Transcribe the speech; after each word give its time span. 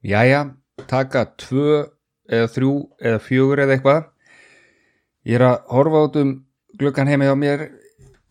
Jæja, 0.00 0.54
taka 0.88 1.26
tvö 1.36 1.90
eða 2.24 2.48
þrjú 2.48 2.74
eða 3.04 3.18
fjögur 3.20 3.60
eða 3.60 3.74
eitthvað. 3.74 4.04
Ég 5.28 5.36
er 5.36 5.44
að 5.44 5.58
horfa 5.74 6.00
át 6.06 6.14
um 6.22 6.30
gluggan 6.80 7.10
heima 7.10 7.26
hjá 7.28 7.34
mér, 7.36 7.64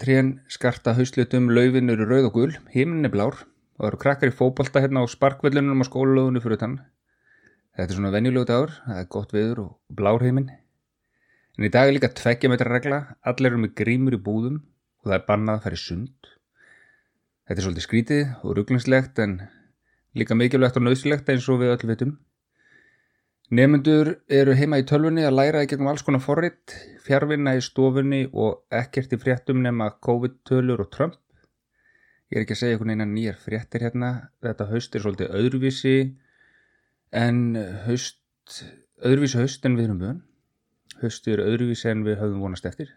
trén 0.02 0.32
skarta 0.50 0.96
hauslutum, 0.98 1.52
laufin 1.54 1.94
eru 1.94 2.08
rauð 2.10 2.30
og 2.32 2.40
gul, 2.40 2.56
himnin 2.74 3.06
er 3.06 3.14
blár 3.14 3.44
og 3.44 3.84
það 3.84 3.90
eru 3.92 4.00
krakkar 4.02 4.32
í 4.32 4.36
fótbolta 4.40 4.82
hérna 4.82 5.04
á 5.06 5.14
sparkvellunum 5.14 5.86
á 5.86 5.90
skólalöðunum 5.92 6.42
fyrir 6.42 6.62
þann. 6.64 6.80
Þetta 7.78 7.94
er 7.94 8.00
svona 8.00 8.14
venjulegu 8.18 8.50
dagur, 8.50 8.74
það 8.88 9.04
er 9.04 9.08
gott 9.14 9.38
viður 9.38 9.62
og 9.68 9.72
blár 9.94 10.26
heiminn. 10.26 10.50
En 11.60 11.70
í 11.70 11.72
dag 11.72 11.86
er 11.86 12.00
líka 12.00 12.10
tveggja 12.18 12.50
metra 12.50 12.74
regla, 12.74 13.04
allir 13.22 13.54
eru 13.54 13.62
með 13.62 13.78
grímur 13.78 14.18
í 14.18 14.24
búðum 14.26 14.58
og 15.04 15.12
það 15.12 15.20
er 15.20 15.30
bannað 15.30 15.60
að 15.60 15.64
fara 15.68 15.78
í 15.78 15.86
sund. 15.86 16.34
Þetta 17.46 17.62
er 17.62 17.68
svolítið 17.68 17.86
skrítið 17.86 18.36
og 18.42 18.58
ruglingslegt 18.58 19.22
en 19.22 19.40
líka 20.18 20.38
mikilvægt 20.38 20.78
og 20.80 20.86
nöðsilegt 20.86 21.30
eins 21.30 21.48
og 21.50 21.62
við 21.62 21.76
öll 21.76 21.90
veitum. 21.92 22.18
Nefnendur 23.50 24.12
eru 24.30 24.54
heima 24.54 24.78
í 24.78 24.86
tölvunni 24.86 25.24
að 25.26 25.38
læra 25.40 25.64
í 25.66 25.70
gegnum 25.70 25.90
alls 25.90 26.04
konar 26.06 26.22
forrit, 26.22 26.76
fjárvinna 27.02 27.56
í 27.58 27.64
stofunni 27.66 28.28
og 28.30 28.62
ekkert 28.70 29.16
í 29.16 29.22
fréttum 29.22 29.64
nema 29.66 29.90
COVID-tölur 30.06 30.84
og 30.86 30.92
Trump. 30.94 31.18
Ég 32.30 32.38
er 32.38 32.46
ekki 32.46 32.54
að 32.54 32.62
segja 32.62 32.78
einhvern 32.78 32.94
veginn 32.94 33.08
að 33.08 33.14
nýjar 33.16 33.40
fréttir 33.42 33.86
hérna, 33.88 34.12
þetta 34.46 34.70
haust 34.70 34.96
er 34.96 35.02
svolítið 35.06 35.34
öðruvísi 35.40 35.96
en 37.18 37.42
haust, 37.88 38.22
öðruvísi 39.02 39.42
haust 39.42 39.66
en 39.66 39.80
við 39.80 39.90
erum 39.90 40.04
vön. 40.04 40.24
Hausti 41.02 41.34
er 41.34 41.42
öðruvísi 41.42 41.90
en 41.90 42.06
við 42.06 42.20
höfum 42.22 42.44
vonast 42.46 42.70
eftir. 42.70 42.94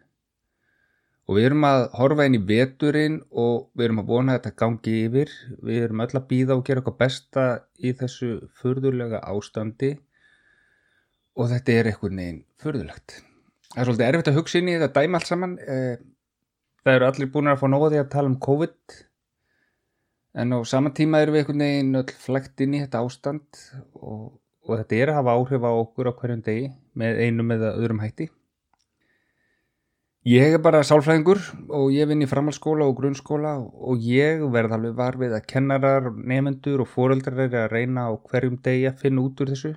Og 1.30 1.38
við 1.38 1.48
erum 1.48 1.66
að 1.68 1.84
horfa 1.94 2.24
inn 2.26 2.36
í 2.36 2.44
veturinn 2.46 3.18
og 3.30 3.68
við 3.78 3.84
erum 3.86 4.00
að 4.02 4.08
vona 4.10 4.32
að 4.32 4.40
þetta 4.40 4.58
gangi 4.62 4.94
yfir. 5.06 5.34
Við 5.62 5.84
erum 5.86 6.02
öll 6.02 6.16
að 6.18 6.26
býða 6.32 6.56
og 6.56 6.64
gera 6.66 6.82
eitthvað 6.82 6.98
besta 7.04 7.44
í 7.78 7.92
þessu 8.00 8.30
furðulega 8.58 9.22
ástandi 9.30 9.92
og 11.38 11.48
þetta 11.52 11.76
er 11.76 11.92
eitthvað 11.92 12.16
neginn 12.18 12.42
furðulegt. 12.60 13.20
Það 13.72 13.80
er 13.80 13.88
svolítið 13.88 14.08
erfitt 14.08 14.32
að 14.32 14.36
hugsa 14.40 14.58
inn 14.60 14.68
í 14.68 14.76
þetta 14.76 15.00
dæma 15.00 15.20
allt 15.20 15.30
saman. 15.30 15.56
Það 16.82 16.98
eru 16.98 17.08
allir 17.08 17.32
búin 17.32 17.52
að 17.52 17.62
fá 17.62 17.66
nóði 17.70 18.02
að 18.02 18.12
tala 18.12 18.32
um 18.32 18.38
COVID 18.42 18.98
en 20.42 20.54
á 20.56 20.58
sama 20.66 20.92
tíma 20.96 21.22
erum 21.22 21.36
við 21.36 21.44
eitthvað 21.44 21.60
neginn 21.62 21.98
öll 22.02 22.14
flægt 22.24 22.62
inn 22.64 22.76
í 22.76 22.82
þetta 22.82 23.02
ástand 23.06 23.62
og, 24.00 24.32
og 24.66 24.78
þetta 24.80 24.98
er 24.98 25.12
að 25.12 25.18
hafa 25.20 25.34
áhrif 25.38 25.66
á 25.68 25.72
okkur 25.72 26.10
á 26.10 26.12
hverjum 26.18 26.44
degi 26.44 26.70
með 26.98 27.20
einum 27.22 27.54
eða 27.54 27.74
öðrum 27.78 28.02
hætti. 28.02 28.28
Ég 30.22 30.52
er 30.54 30.60
bara 30.62 30.84
sálfræðingur 30.86 31.40
og 31.74 31.88
ég 31.90 32.06
vinn 32.06 32.20
í 32.22 32.28
framhaldsskóla 32.30 32.86
og 32.86 32.94
grunnskóla 33.00 33.56
og 33.58 34.04
ég 34.06 34.44
verð 34.54 34.76
alveg 34.76 34.92
var 34.94 35.16
við 35.18 35.32
að 35.34 35.46
kennarar, 35.50 36.12
nefendur 36.14 36.84
og 36.84 36.90
fóreldrar 36.92 37.40
er 37.48 37.56
að 37.58 37.72
reyna 37.72 38.04
á 38.06 38.14
hverjum 38.30 38.60
degi 38.62 38.84
að 38.86 39.00
finna 39.00 39.24
út 39.24 39.40
úr 39.42 39.50
þessu. 39.50 39.72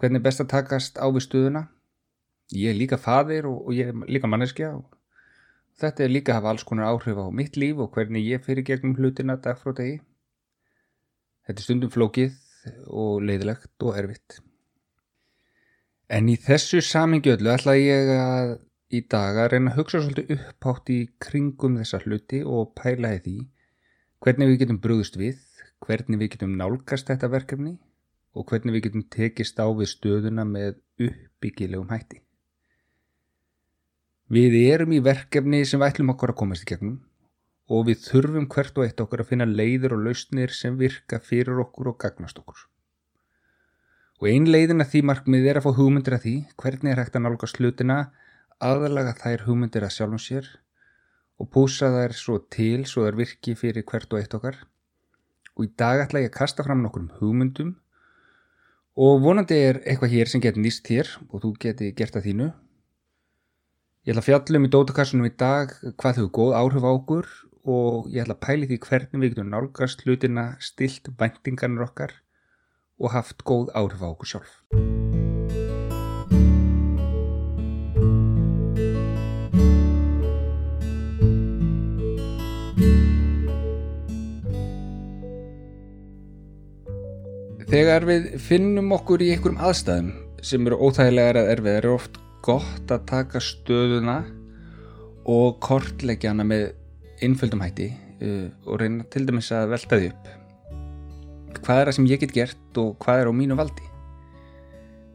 Hvernig 0.00 0.22
er 0.22 0.24
best 0.24 0.40
að 0.40 0.48
takast 0.54 0.96
á 0.96 1.04
við 1.12 1.26
stuðuna? 1.26 1.62
Ég 2.56 2.72
er 2.72 2.78
líka 2.78 2.96
fadir 2.96 3.44
og, 3.50 3.66
og 3.68 3.76
ég 3.76 3.90
er 3.92 4.08
líka 4.08 4.30
manneskja 4.32 4.70
og 4.78 4.86
þetta 5.76 6.06
er 6.06 6.14
líka 6.14 6.32
að 6.32 6.38
hafa 6.38 6.54
alls 6.54 6.64
konar 6.70 6.88
áhrif 6.88 7.20
á 7.20 7.28
mitt 7.28 7.58
líf 7.60 7.82
og 7.84 7.92
hvernig 7.92 8.24
ég 8.24 8.46
fyrir 8.46 8.64
gegnum 8.64 8.94
hlutina 8.96 9.36
dag 9.36 9.60
frá 9.60 9.74
degi. 9.76 9.98
Þetta 11.44 11.60
er 11.60 11.66
stundum 11.66 11.92
flókið 11.92 12.32
og 12.88 13.20
leiðilegt 13.28 13.84
og 13.84 13.92
erfitt. 13.92 14.40
En 16.08 16.32
í 16.32 16.38
þessu 16.40 16.80
samingjöldlu 16.80 17.52
ætla 17.52 17.76
ég 17.76 18.14
að 18.14 18.56
í 18.88 19.02
dag 19.12 19.36
að 19.36 19.50
reyna 19.52 19.72
að 19.72 19.80
hugsa 19.82 20.00
svolítið 20.00 20.38
upphátt 20.38 20.90
í 20.92 20.98
kringum 21.20 21.76
þessa 21.80 22.00
hluti 22.04 22.40
og 22.44 22.70
pæla 22.78 23.12
í 23.18 23.22
því 23.24 23.36
hvernig 24.24 24.50
við 24.50 24.62
getum 24.62 24.78
brúðist 24.84 25.18
við, 25.20 25.42
hvernig 25.84 26.22
við 26.22 26.30
getum 26.34 26.54
nálgast 26.58 27.10
þetta 27.10 27.28
verkefni 27.32 27.74
og 28.34 28.46
hvernig 28.48 28.76
við 28.76 28.86
getum 28.88 29.04
tekist 29.12 29.60
á 29.60 29.66
við 29.68 29.90
stöðuna 29.92 30.46
með 30.48 30.78
uppbyggilegum 31.04 31.92
hætti. 31.92 32.22
Við 34.28 34.56
erum 34.60 34.92
í 34.92 35.00
verkefni 35.04 35.62
sem 35.64 35.80
við 35.80 35.92
ætlum 35.92 36.12
okkur 36.14 36.32
að 36.32 36.40
komast 36.40 36.64
í 36.64 36.70
gegnum 36.72 36.96
og 37.68 37.84
við 37.88 38.00
þurfum 38.06 38.48
hvert 38.52 38.80
og 38.80 38.86
eitt 38.86 39.00
okkur 39.04 39.22
að 39.22 39.30
finna 39.30 39.46
leiður 39.48 39.98
og 39.98 40.04
lausnir 40.06 40.52
sem 40.56 40.76
virka 40.80 41.20
fyrir 41.20 41.60
okkur 41.64 41.92
og 41.92 41.98
gagnast 42.00 42.40
okkur. 42.40 42.64
Og 44.18 44.30
ein 44.32 44.48
leiðin 44.48 44.82
að 44.82 44.94
því 44.94 45.02
markmið 45.12 45.48
er 45.50 45.60
að 45.60 45.68
fá 45.68 45.76
hugmyndir 45.76 46.16
að 46.16 46.24
því 46.24 46.34
hvernig 46.58 46.92
er 46.92 47.02
hægt 47.02 47.18
að 47.18 47.24
nálgast 47.26 47.60
hlutina 47.60 47.98
aðlaga 48.58 49.14
þær 49.18 49.44
hugmyndir 49.46 49.86
að 49.86 49.94
sjálfum 49.94 50.22
sér 50.22 50.48
og 51.38 51.50
púsa 51.54 51.90
þær 51.94 52.14
svo 52.18 52.38
til 52.50 52.84
svo 52.90 53.04
þær 53.06 53.18
virki 53.20 53.54
fyrir 53.58 53.86
hvert 53.86 54.12
og 54.12 54.20
eitt 54.20 54.34
okkar. 54.34 54.56
Og 55.58 55.66
í 55.66 55.72
dag 55.78 56.02
ætla 56.02 56.22
ég 56.24 56.32
að 56.32 56.38
kasta 56.38 56.66
fram 56.66 56.82
nokkur 56.82 57.06
hugmyndum 57.20 57.76
og 58.98 59.20
vonandi 59.22 59.58
er 59.68 59.82
eitthvað 59.84 60.14
hér 60.16 60.30
sem 60.30 60.42
getur 60.42 60.64
nýst 60.64 60.86
þér 60.86 61.12
og 61.30 61.42
þú 61.44 61.52
geti 61.62 61.92
gert 61.98 62.18
að 62.18 62.30
þínu. 62.30 62.48
Ég 64.06 64.14
ætla 64.14 64.24
að 64.24 64.30
fjallum 64.30 64.66
í 64.66 64.72
dótakassunum 64.74 65.28
í 65.28 65.34
dag 65.38 65.74
hvað 66.00 66.22
þau 66.22 66.28
góð 66.40 66.56
áhrif 66.62 66.88
á 66.88 66.90
okkur 66.90 67.30
og 67.68 68.08
ég 68.10 68.24
ætla 68.24 68.38
að 68.38 68.44
pæli 68.46 68.70
því 68.70 68.80
hvernig 68.88 69.22
við 69.22 69.34
getum 69.34 69.52
nálgast 69.54 70.02
hlutina 70.06 70.48
stilt 70.64 71.12
væntingarnir 71.20 71.86
okkar 71.86 72.16
og 72.98 73.14
haft 73.14 73.46
góð 73.46 73.70
áhrif 73.78 74.02
á 74.02 74.08
okkur 74.10 74.34
sjálf. 74.34 74.58
Þegar 87.68 88.06
við 88.08 88.26
finnum 88.40 88.94
okkur 88.96 89.20
í 89.20 89.26
einhverjum 89.34 89.58
aðstæðum 89.60 90.06
sem 90.40 90.64
eru 90.70 90.78
óþægilegar 90.80 91.36
að 91.36 91.48
erfið 91.52 91.74
er 91.74 91.86
oft 91.90 92.14
gott 92.46 92.92
að 92.94 93.02
taka 93.10 93.42
stöðuna 93.44 94.14
og 95.28 95.58
kortleggja 95.60 96.30
hana 96.32 96.46
með 96.48 96.62
einföldum 97.20 97.60
hætti 97.60 97.90
uh, 97.92 98.46
og 98.64 98.78
reyna 98.80 99.04
til 99.12 99.26
dæmis 99.28 99.50
að 99.52 99.74
velta 99.74 99.98
því 100.00 100.08
upp. 100.14 100.30
Hvað 101.58 101.82
er 101.82 101.90
það 101.90 101.96
sem 101.98 102.08
ég 102.08 102.22
get 102.22 102.32
gert 102.38 102.80
og 102.80 102.94
hvað 103.04 103.20
er 103.20 103.28
á 103.28 103.32
mínu 103.36 103.58
valdi? 103.58 103.84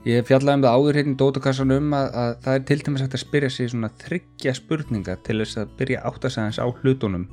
Ég 0.06 0.28
fjallaði 0.28 0.59
um 0.59 0.66
það 0.68 0.78
áður 0.78 1.00
hérna 1.00 1.16
í 1.16 1.19
dótakassanum 1.24 1.96
að, 1.97 2.09
að 2.22 2.34
það 2.46 2.59
er 2.59 2.68
til 2.69 2.78
dæmis 2.84 3.06
hægt 3.08 3.18
að 3.18 3.24
spyrja 3.24 3.50
sig 3.56 3.72
svona 3.72 3.90
þryggja 4.03 4.53
spurninga 4.59 5.16
til 5.25 5.40
þess 5.42 5.63
að 5.63 5.74
byrja 5.81 6.06
áttasæðans 6.06 6.62
á 6.62 6.69
hlutunum 6.69 7.25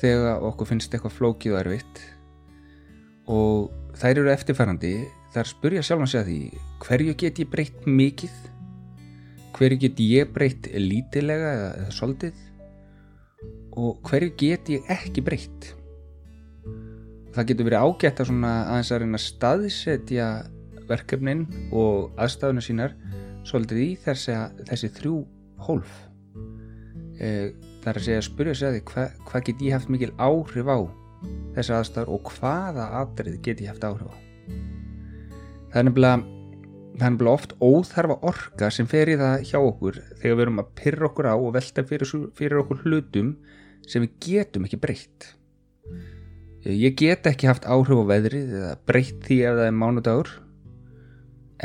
þegar 0.00 0.48
okkur 0.48 0.72
finnst 0.72 0.96
eitthvað 0.96 1.18
flókið 1.18 1.58
og 1.58 1.60
erfitt 1.66 2.02
og 3.28 3.87
þær 3.98 4.20
eru 4.22 4.30
eftirfærandi 4.30 4.92
þar 5.34 5.48
spurja 5.50 5.82
sjálfan 5.84 6.10
sig 6.10 6.20
að 6.20 6.28
því 6.30 6.60
hverju 6.84 7.14
get 7.18 7.40
ég 7.42 7.50
breytt 7.50 7.86
mikið? 7.86 8.36
Hverju 9.56 9.80
get 9.82 10.02
ég 10.02 10.30
breytt 10.34 10.68
lítilega 10.78 11.54
eða, 11.56 11.72
eða 11.82 11.96
soldið? 11.96 12.44
Og 13.78 13.98
hverju 14.06 14.34
get 14.38 14.70
ég 14.70 14.92
ekki 14.92 15.24
breytt? 15.26 15.72
Það 17.34 17.50
getur 17.50 17.68
verið 17.68 17.86
ágætt 17.86 18.22
að 18.22 18.30
svona 18.30 18.52
aðeins 18.68 18.92
að 18.94 19.02
reyna 19.02 19.18
að 19.18 19.24
staðsetja 19.24 20.28
verkefnin 20.88 21.44
og 21.76 22.14
aðstafuna 22.18 22.64
sínar 22.64 22.94
svolítið 23.46 23.82
í 23.82 23.90
þessi, 24.04 24.36
þessi 24.70 24.92
þrjú 24.96 25.18
hólf. 25.66 25.92
E, 27.18 27.28
það 27.82 27.90
er 27.92 28.00
að 28.00 28.06
segja 28.06 28.22
að 28.22 28.26
spurja 28.30 28.56
sig 28.56 28.68
að 28.68 28.78
því 28.78 28.82
hvað, 28.92 29.20
hvað 29.28 29.46
get 29.48 29.62
ég 29.66 29.76
haft 29.76 29.92
mikil 29.92 30.10
áhrif 30.16 30.70
á 30.70 30.78
þessi 31.56 31.76
aðstafur 31.76 32.14
og 32.14 32.32
hvaða 32.38 32.88
atrið 33.02 33.38
get 33.44 33.62
ég 33.64 33.72
haft 33.72 33.86
áhrif 33.86 34.10
á? 34.10 34.16
Það 35.68 35.80
er 35.80 35.88
nefnilega 35.88 36.26
það 36.98 37.06
er 37.06 37.12
nefnilega 37.12 37.36
oft 37.38 37.54
óþarfa 37.62 38.18
orka 38.26 38.70
sem 38.74 38.88
fer 38.90 39.12
í 39.12 39.16
það 39.20 39.44
hjá 39.50 39.58
okkur 39.60 39.98
þegar 40.18 40.36
við 40.38 40.44
erum 40.44 40.62
að 40.62 40.70
pyrra 40.80 41.08
okkur 41.08 41.30
á 41.30 41.34
og 41.36 41.52
velta 41.54 41.84
fyrir, 41.86 42.14
fyrir 42.34 42.62
okkur 42.62 42.82
hlutum 42.84 43.34
sem 43.88 44.04
við 44.04 44.16
getum 44.24 44.66
ekki 44.66 44.80
breytt. 44.82 45.28
Ég 46.66 46.96
get 46.98 47.28
ekki 47.30 47.48
haft 47.48 47.68
áhrif 47.70 48.02
á 48.02 48.10
veðrið 48.10 48.56
eða 48.58 48.74
breytt 48.88 49.22
því 49.28 49.38
ef 49.46 49.58
það 49.60 49.68
er 49.68 49.78
mánudagur 49.78 50.32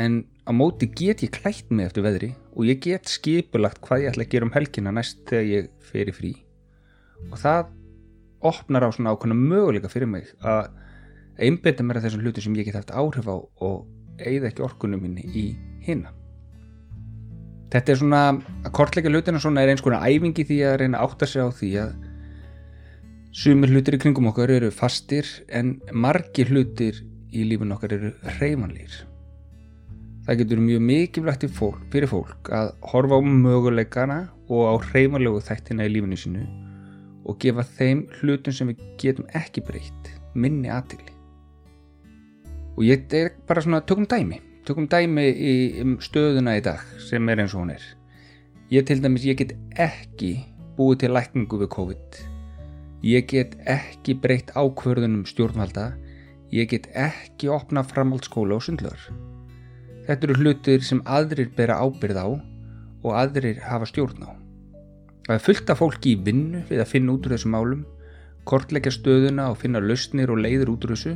en 0.04 0.22
á 0.46 0.50
móti 0.54 0.88
get 0.90 1.22
ég 1.26 1.34
klætt 1.34 1.70
mig 1.70 1.88
eftir 1.88 2.06
veðri 2.06 2.30
og 2.54 2.68
ég 2.68 2.80
get 2.82 3.10
skipulagt 3.10 3.82
hvað 3.82 4.04
ég 4.04 4.12
ætla 4.12 4.26
að 4.26 4.34
gera 4.34 4.48
um 4.48 4.54
helgina 4.54 4.94
næst 4.94 5.24
þegar 5.30 5.50
ég 5.50 5.70
fer 5.82 6.10
í 6.10 6.14
frí. 6.14 6.32
Og 7.32 7.40
það 7.40 7.72
opnar 8.44 8.86
á 8.86 8.90
svona 8.94 9.14
ákveðna 9.14 9.36
möguleika 9.38 9.90
fyrir 9.92 10.10
mig 10.10 10.30
að 10.40 10.68
einbeta 11.42 11.84
mér 11.86 12.00
að 12.00 12.08
þessum 12.08 12.24
hlutu 12.24 12.44
sem 12.44 12.58
ég 12.58 12.68
get 12.68 12.78
haft 12.78 12.92
áhrif 12.94 13.26
á 13.26 13.36
og 13.36 13.86
eigða 14.20 14.50
ekki 14.50 14.64
orkunum 14.66 15.02
minni 15.02 15.24
í 15.34 15.46
hinna 15.84 16.12
þetta 17.74 17.92
er 17.92 17.98
svona 17.98 18.20
að 18.30 18.74
kortleika 18.76 19.10
hlutina 19.10 19.40
svona 19.42 19.64
er 19.64 19.72
eins 19.72 19.82
konar 19.82 20.04
æfingi 20.06 20.46
því 20.46 20.60
að 20.68 20.76
reyna 20.84 21.00
að 21.00 21.08
átta 21.08 21.30
sig 21.30 21.42
á 21.42 21.48
því 21.50 21.70
að 21.82 21.96
sumir 23.34 23.72
hlutir 23.74 23.96
í 23.96 24.02
kringum 24.04 24.30
okkar 24.30 24.52
eru 24.54 24.70
fastir 24.70 25.26
en 25.50 25.80
margir 25.90 26.52
hlutir 26.52 27.02
í 27.34 27.42
lífun 27.48 27.74
okkar 27.74 27.96
eru 27.96 28.12
hreymanlýr 28.36 29.00
það 30.24 30.38
getur 30.40 30.62
mjög 30.62 30.84
mikilvægt 30.88 31.48
fólk, 31.52 31.82
fyrir 31.92 32.08
fólk 32.08 32.52
að 32.54 32.70
horfa 32.92 33.18
á 33.18 33.20
möguleikana 33.26 34.20
og 34.48 34.70
á 34.70 34.74
hreymanlegu 34.92 35.42
þættina 35.44 35.88
í 35.88 35.96
lífunu 35.96 36.20
sínu 36.20 36.44
og 37.24 37.38
gefa 37.42 37.64
þeim 37.78 38.04
hlutum 38.20 38.54
sem 38.54 38.70
við 38.70 38.84
getum 39.00 39.28
ekki 39.36 39.64
breytt 39.64 40.10
minni 40.34 40.70
aðtili 40.72 41.12
og 42.74 42.82
ég 42.86 43.04
er 43.14 43.34
bara 43.46 43.62
svona 43.62 43.84
tökum 43.86 44.08
dæmi. 44.10 44.40
Tökum 44.66 44.88
dæmi 44.90 45.26
í 45.30 45.52
um 45.82 45.98
stöðuna 46.02 46.56
í 46.58 46.62
dag 46.64 46.80
sem 47.04 47.28
er 47.28 47.42
eins 47.42 47.52
og 47.54 47.62
hún 47.62 47.74
er. 47.76 47.84
Ég 48.72 48.86
til 48.88 48.98
dæmis, 49.04 49.26
ég 49.28 49.36
get 49.38 49.52
ekki 49.78 50.38
búið 50.74 51.04
til 51.04 51.12
lækningu 51.14 51.60
við 51.60 51.70
COVID. 51.76 52.18
Ég 53.04 53.28
get 53.30 53.54
ekki 53.68 54.16
breytt 54.18 54.50
ákvörðunum 54.56 55.22
stjórnvalda. 55.28 55.92
Ég 56.50 56.72
get 56.72 56.88
ekki 56.96 57.52
opna 57.52 57.84
framhaldsskóla 57.86 58.58
og 58.58 58.66
sundlöður 58.66 59.12
þetta 60.06 60.28
eru 60.28 60.40
hlutir 60.40 60.84
sem 60.84 61.00
aðrir 61.08 61.52
bera 61.56 61.80
ábyrð 61.80 62.20
á 62.20 62.28
og 63.04 63.10
aðrir 63.16 63.60
hafa 63.64 63.88
stjórn 63.88 64.26
á 64.28 64.43
það 65.26 65.36
er 65.36 65.44
fullt 65.44 65.70
af 65.72 65.80
fólki 65.80 66.14
í 66.14 66.22
vinnu 66.26 66.64
við 66.68 66.82
að 66.84 66.90
finna 66.90 67.14
út 67.16 67.26
úr 67.26 67.36
þessum 67.36 67.54
málum 67.56 67.84
kortleggja 68.48 68.92
stöðuna 68.92 69.48
og 69.52 69.60
finna 69.62 69.80
lausnir 69.82 70.32
og 70.32 70.42
leiður 70.44 70.74
út 70.74 70.84
úr 70.86 70.94
þessu. 70.94 71.14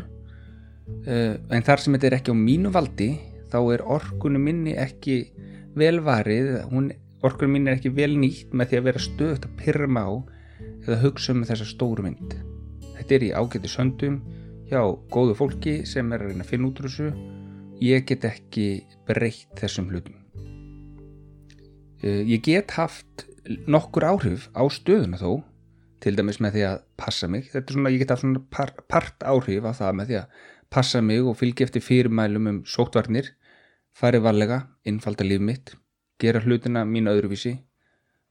Uh, 1.05 1.37
en 1.53 1.65
þar 1.67 1.83
sem 1.83 1.95
þetta 1.97 2.09
er 2.09 2.17
ekki 2.19 2.33
á 2.33 2.37
mínu 2.39 2.73
valdi 2.73 3.11
þá 3.53 3.59
er 3.75 3.85
orkunum 3.85 4.45
minni 4.49 4.75
ekki 4.81 5.19
velvarið 5.79 6.55
orkunum 7.25 7.55
minni 7.55 7.73
er 7.73 7.79
ekki 7.79 7.93
vel 7.93 8.15
nýtt 8.17 8.55
með 8.57 8.71
því 8.71 8.79
að 8.79 8.87
vera 8.89 9.05
stöðt 9.05 9.49
að 9.49 9.57
pyrma 9.61 10.05
á 10.09 10.13
eða 10.87 11.01
hugsa 11.05 11.35
um 11.35 11.45
þessa 11.49 11.69
stóru 11.69 12.05
mynd. 12.07 12.39
Þetta 12.97 13.17
er 13.19 13.27
í 13.29 13.33
ágæti 13.37 13.73
söndum 13.73 14.21
hjá 14.71 14.81
góðu 15.13 15.37
fólki 15.37 15.75
sem 15.89 16.09
er 16.13 16.25
að 16.25 16.33
reyna 16.33 16.47
að 16.47 16.53
finna 16.55 16.71
út 16.71 16.81
úr 16.81 16.89
þessu. 16.89 17.11
Ég 17.85 18.09
get 18.09 18.25
ekki 18.27 18.69
breytt 19.07 19.53
þessum 19.61 19.93
hlutum. 19.93 20.17
Uh, 22.01 22.23
ég 22.25 22.41
get 22.47 22.73
haft 22.79 23.29
nokkur 23.71 24.07
áhrif 24.09 24.49
á 24.53 24.63
stöðuna 24.69 25.21
þó 25.21 25.43
til 26.03 26.15
dæmis 26.19 26.39
með 26.43 26.55
því 26.57 26.65
að 26.69 26.79
passa 27.01 27.29
mig. 27.31 27.49
Þetta 27.51 27.73
er 27.73 27.77
svona, 27.77 27.93
ég 27.95 28.03
get 28.03 28.13
haft 28.15 28.23
svona 28.23 28.43
par, 28.55 28.75
part 28.91 29.25
áhrif 29.27 29.67
á 29.67 29.73
það 29.75 29.99
með 29.99 30.11
því 30.11 30.19
að 30.21 30.43
passa 30.71 31.03
mig 31.03 31.27
og 31.27 31.39
fylgja 31.41 31.67
eftir 31.67 31.85
fyrirmælum 31.85 32.51
um 32.51 32.63
sóttvarnir 32.69 33.33
fari 33.97 34.21
varlega, 34.23 34.67
innfalda 34.87 35.27
líf 35.27 35.43
mitt 35.43 35.75
gera 36.23 36.43
hlutina 36.43 36.85
mín 36.87 37.11
öðruvísi 37.11 37.57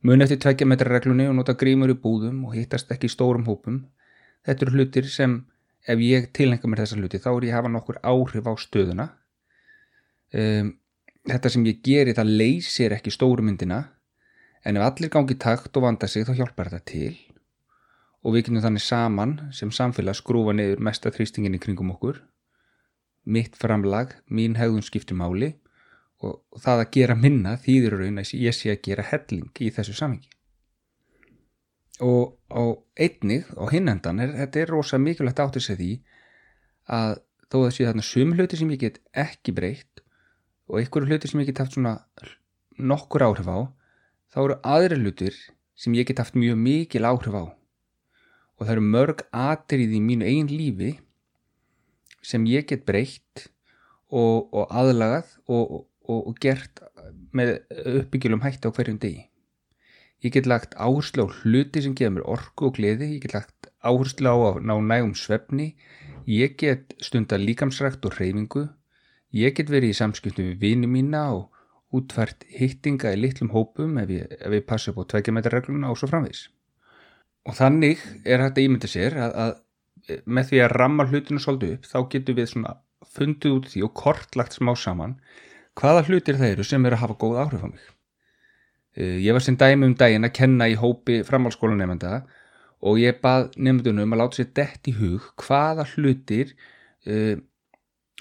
mun 0.05 0.23
eftir 0.23 0.39
tveikja 0.43 0.67
metra 0.67 0.91
reglunni 0.93 1.27
og 1.27 1.35
nota 1.37 1.55
grímur 1.57 1.91
í 1.91 1.97
búðum 1.99 2.43
og 2.47 2.55
hittast 2.55 2.91
ekki 2.93 3.09
í 3.09 3.11
stórum 3.11 3.47
hópum. 3.47 3.81
Þetta 4.45 4.65
eru 4.65 4.75
hlutir 4.77 5.07
sem 5.11 5.39
ef 5.87 6.01
ég 6.03 6.29
tilhenga 6.35 6.69
mér 6.69 6.83
þessa 6.83 6.99
hluti 6.99 7.21
þá 7.23 7.29
er 7.33 7.47
ég 7.47 7.53
að 7.53 7.57
hafa 7.57 7.71
nokkur 7.73 7.99
áhrif 8.03 8.47
á 8.47 8.53
stöðuna. 8.61 9.07
Um, 10.35 10.73
þetta 11.27 11.51
sem 11.51 11.65
ég 11.67 11.81
geri 11.83 12.15
það 12.15 12.33
leysir 12.43 12.95
ekki 12.95 13.13
stórumyndina 13.15 13.81
en 14.65 14.79
ef 14.79 14.85
allir 14.87 15.11
gangi 15.13 15.37
takt 15.37 15.77
og 15.77 15.85
vanda 15.87 16.07
sig 16.07 16.25
þá 16.27 16.33
hjálpar 16.39 16.71
þetta 16.71 16.91
til. 16.91 17.17
Og 18.25 18.35
við 18.35 18.47
kynum 18.47 18.65
þannig 18.65 18.83
saman 18.83 19.35
sem 19.53 19.71
samfélag 19.71 20.17
skrúfa 20.17 20.55
niður 20.55 20.81
mesta 20.83 21.13
þrýstingin 21.13 21.55
í 21.55 21.61
kringum 21.63 21.93
okkur. 21.93 22.23
Mitt 23.25 23.59
framlag, 23.59 24.15
mín 24.29 24.57
hegðun 24.57 24.85
skipti 24.85 25.15
máli. 25.17 25.53
Og 26.23 26.41
það 26.63 26.81
að 26.81 26.91
gera 26.95 27.19
minna 27.19 27.59
þýðir 27.61 27.99
raun 27.99 28.23
að 28.23 28.33
ég 28.41 28.55
sé 28.55 28.73
að 28.73 28.81
gera 28.89 29.05
helling 29.11 29.51
í 29.61 29.69
þessu 29.69 29.93
samengi 29.93 30.31
og 31.99 32.37
á 32.53 32.77
einnig 32.97 33.47
á 33.57 33.65
hinnendan 33.71 34.19
er 34.21 34.33
þetta 34.37 34.59
er 34.61 34.69
rosa 34.69 34.99
mikilvægt 35.01 35.39
átt 35.41 35.57
að 35.57 35.65
segja 35.65 35.79
því 35.79 35.91
að 36.93 37.13
þó 37.49 37.57
að 37.63 37.71
sé 37.73 37.87
þarna 37.87 38.05
sum 38.05 38.33
hluti 38.37 38.59
sem 38.59 38.73
ég 38.75 38.83
get 38.83 38.99
ekki 39.17 39.53
breytt 39.57 40.03
og 40.69 40.79
einhverju 40.79 41.09
hluti 41.09 41.31
sem 41.31 41.41
ég 41.41 41.49
get 41.49 41.63
haft 41.63 41.73
svona 41.73 41.95
nokkur 42.77 43.25
áhrif 43.25 43.49
á 43.49 43.57
þá 44.33 44.39
eru 44.43 44.57
aðri 44.75 44.99
hlutir 45.01 45.37
sem 45.77 45.95
ég 45.97 46.09
get 46.09 46.21
haft 46.21 46.37
mjög 46.37 46.57
mikil 46.59 47.05
áhrif 47.07 47.35
á. 47.37 47.45
Og 48.57 48.65
það 48.65 48.73
eru 48.73 48.87
mörg 48.95 49.23
atrið 49.31 49.93
í 49.97 50.01
mínu 50.01 50.25
eigin 50.25 50.49
lífi 50.49 50.91
sem 52.25 52.45
ég 52.49 52.65
get 52.69 52.85
breytt 52.87 53.47
og, 54.09 54.47
og 54.51 54.65
aðlagað 54.73 55.29
og, 55.45 55.85
og, 56.07 56.21
og 56.31 56.37
gert 56.41 56.81
með 57.37 57.57
uppbyggilum 58.01 58.43
hætti 58.43 58.67
á 58.67 58.73
hverjum 58.73 58.99
degi. 59.01 59.27
Ég 60.25 60.33
get 60.33 60.49
lagt 60.49 60.73
áherslu 60.81 61.27
á 61.29 61.35
hluti 61.43 61.83
sem 61.85 61.93
geða 61.93 62.15
mér 62.15 62.25
orku 62.25 62.71
og 62.71 62.77
gleði, 62.79 63.11
ég 63.15 63.21
get 63.21 63.35
lagt 63.37 63.69
áherslu 63.85 64.33
á 64.33 64.37
að 64.49 64.63
ná 64.65 64.73
nægum 64.81 65.13
svefni, 65.13 65.75
ég 66.25 66.57
get 66.57 66.95
stunda 67.03 67.37
líkamsrækt 67.37 68.07
og 68.09 68.17
reyfingu, 68.17 68.65
ég 69.37 69.53
get 69.53 69.69
verið 69.69 69.93
í 69.93 69.99
samskiptum 69.99 70.49
við 70.49 70.63
vini 70.63 70.89
mína 70.89 71.27
og 71.35 71.51
útfært 71.95 72.43
hittinga 72.51 73.13
í 73.15 73.19
litlum 73.21 73.53
hópum 73.53 73.97
ef 74.01 74.11
ég, 74.11 74.33
ef 74.39 74.55
ég 74.57 74.65
passa 74.67 74.91
upp 74.91 75.03
á 75.07 75.09
tveikjametarregluna 75.13 75.91
og 75.91 75.99
svo 75.99 76.09
framvís. 76.11 76.47
Og 77.47 77.55
þannig 77.55 78.01
er 78.27 78.43
hægt 78.43 78.59
að 78.59 78.67
ímynda 78.67 78.89
sér 78.91 79.15
að, 79.23 79.37
að 79.43 80.23
með 80.27 80.49
því 80.51 80.63
að 80.63 80.73
ramma 80.75 81.05
hlutinu 81.07 81.41
svolítið 81.43 81.75
upp 81.77 81.87
þá 81.87 81.97
getur 82.13 82.37
við 82.37 82.49
svona 82.51 82.73
fundið 83.17 83.55
út 83.57 83.69
því 83.71 83.83
og 83.87 83.93
kortlagt 83.97 84.57
smá 84.57 84.73
saman 84.79 85.15
hvaða 85.77 86.05
hlutir 86.07 86.39
það 86.39 86.53
eru 86.55 86.65
sem 86.67 86.85
eru 86.87 86.97
að 86.97 87.03
hafa 87.03 87.17
góð 87.21 87.39
áhrif 87.43 87.63
á 87.63 87.69
mig. 87.69 87.85
Uh, 88.97 89.17
ég 89.21 89.35
var 89.35 89.45
sem 89.45 89.57
dæmi 89.59 89.87
um 89.87 89.95
dægin 89.97 90.27
að 90.27 90.35
kenna 90.39 90.69
í 90.71 90.77
hópi 90.79 91.21
framhalskólanemenda 91.27 92.23
og 92.87 92.99
ég 93.01 93.21
bað 93.23 93.51
nefndunum 93.57 94.15
að 94.15 94.23
láta 94.23 94.39
sér 94.39 94.49
dett 94.57 94.89
í 94.89 94.95
hug 94.97 95.29
hvaða 95.43 95.85
hlutir 95.93 96.55
uh, 97.07 97.37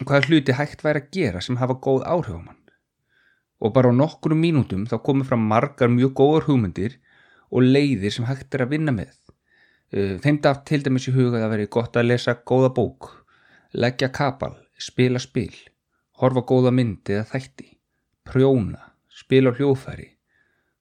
hvaða 0.04 0.28
hluti 0.28 0.56
hægt 0.56 0.84
væri 0.84 1.02
að 1.02 1.10
gera 1.16 1.42
sem 1.44 1.58
hafa 1.60 1.78
góð 1.80 2.06
áhrif 2.06 2.38
á 2.38 2.42
mann. 2.42 2.55
Og 3.62 3.72
bara 3.72 3.88
á 3.88 3.94
nokkru 3.96 4.36
mínútum 4.36 4.84
þá 4.88 4.98
komið 5.04 5.30
fram 5.30 5.46
margar 5.48 5.92
mjög 5.92 6.12
góður 6.18 6.48
hugmyndir 6.50 6.98
og 7.50 7.64
leiðir 7.64 8.12
sem 8.12 8.26
hægt 8.28 8.54
er 8.54 8.66
að 8.66 8.74
vinna 8.74 8.92
með. 8.92 9.14
Uh, 9.94 10.16
þeim 10.22 10.40
dæft 10.42 10.66
til 10.68 10.82
dæmis 10.82 11.06
í 11.08 11.14
huga 11.14 11.44
að 11.44 11.52
veri 11.54 11.70
gott 11.70 11.96
að 11.96 12.10
lesa 12.10 12.34
góða 12.36 12.72
bók, 12.74 13.10
leggja 13.72 14.10
kapal, 14.12 14.56
spila 14.78 15.22
spil, 15.22 15.54
horfa 16.20 16.42
góða 16.48 16.72
myndi 16.74 17.16
eða 17.16 17.28
þætti, 17.30 17.68
prjóna, 18.26 18.82
spila 19.08 19.54
hljófæri, 19.54 20.10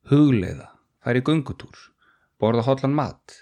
hugleiða, 0.09 0.71
færi 1.05 1.21
gungutúr, 1.25 1.77
borða 2.41 2.65
hotlan 2.65 2.97
mat, 2.97 3.37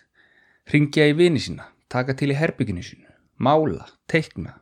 ringja 0.69 1.07
í 1.09 1.15
vini 1.17 1.41
sína, 1.41 1.69
taka 1.89 2.15
til 2.17 2.33
í 2.33 2.37
herbygginu 2.37 2.83
sínu, 2.83 3.09
mála, 3.39 3.87
teikna, 4.11 4.59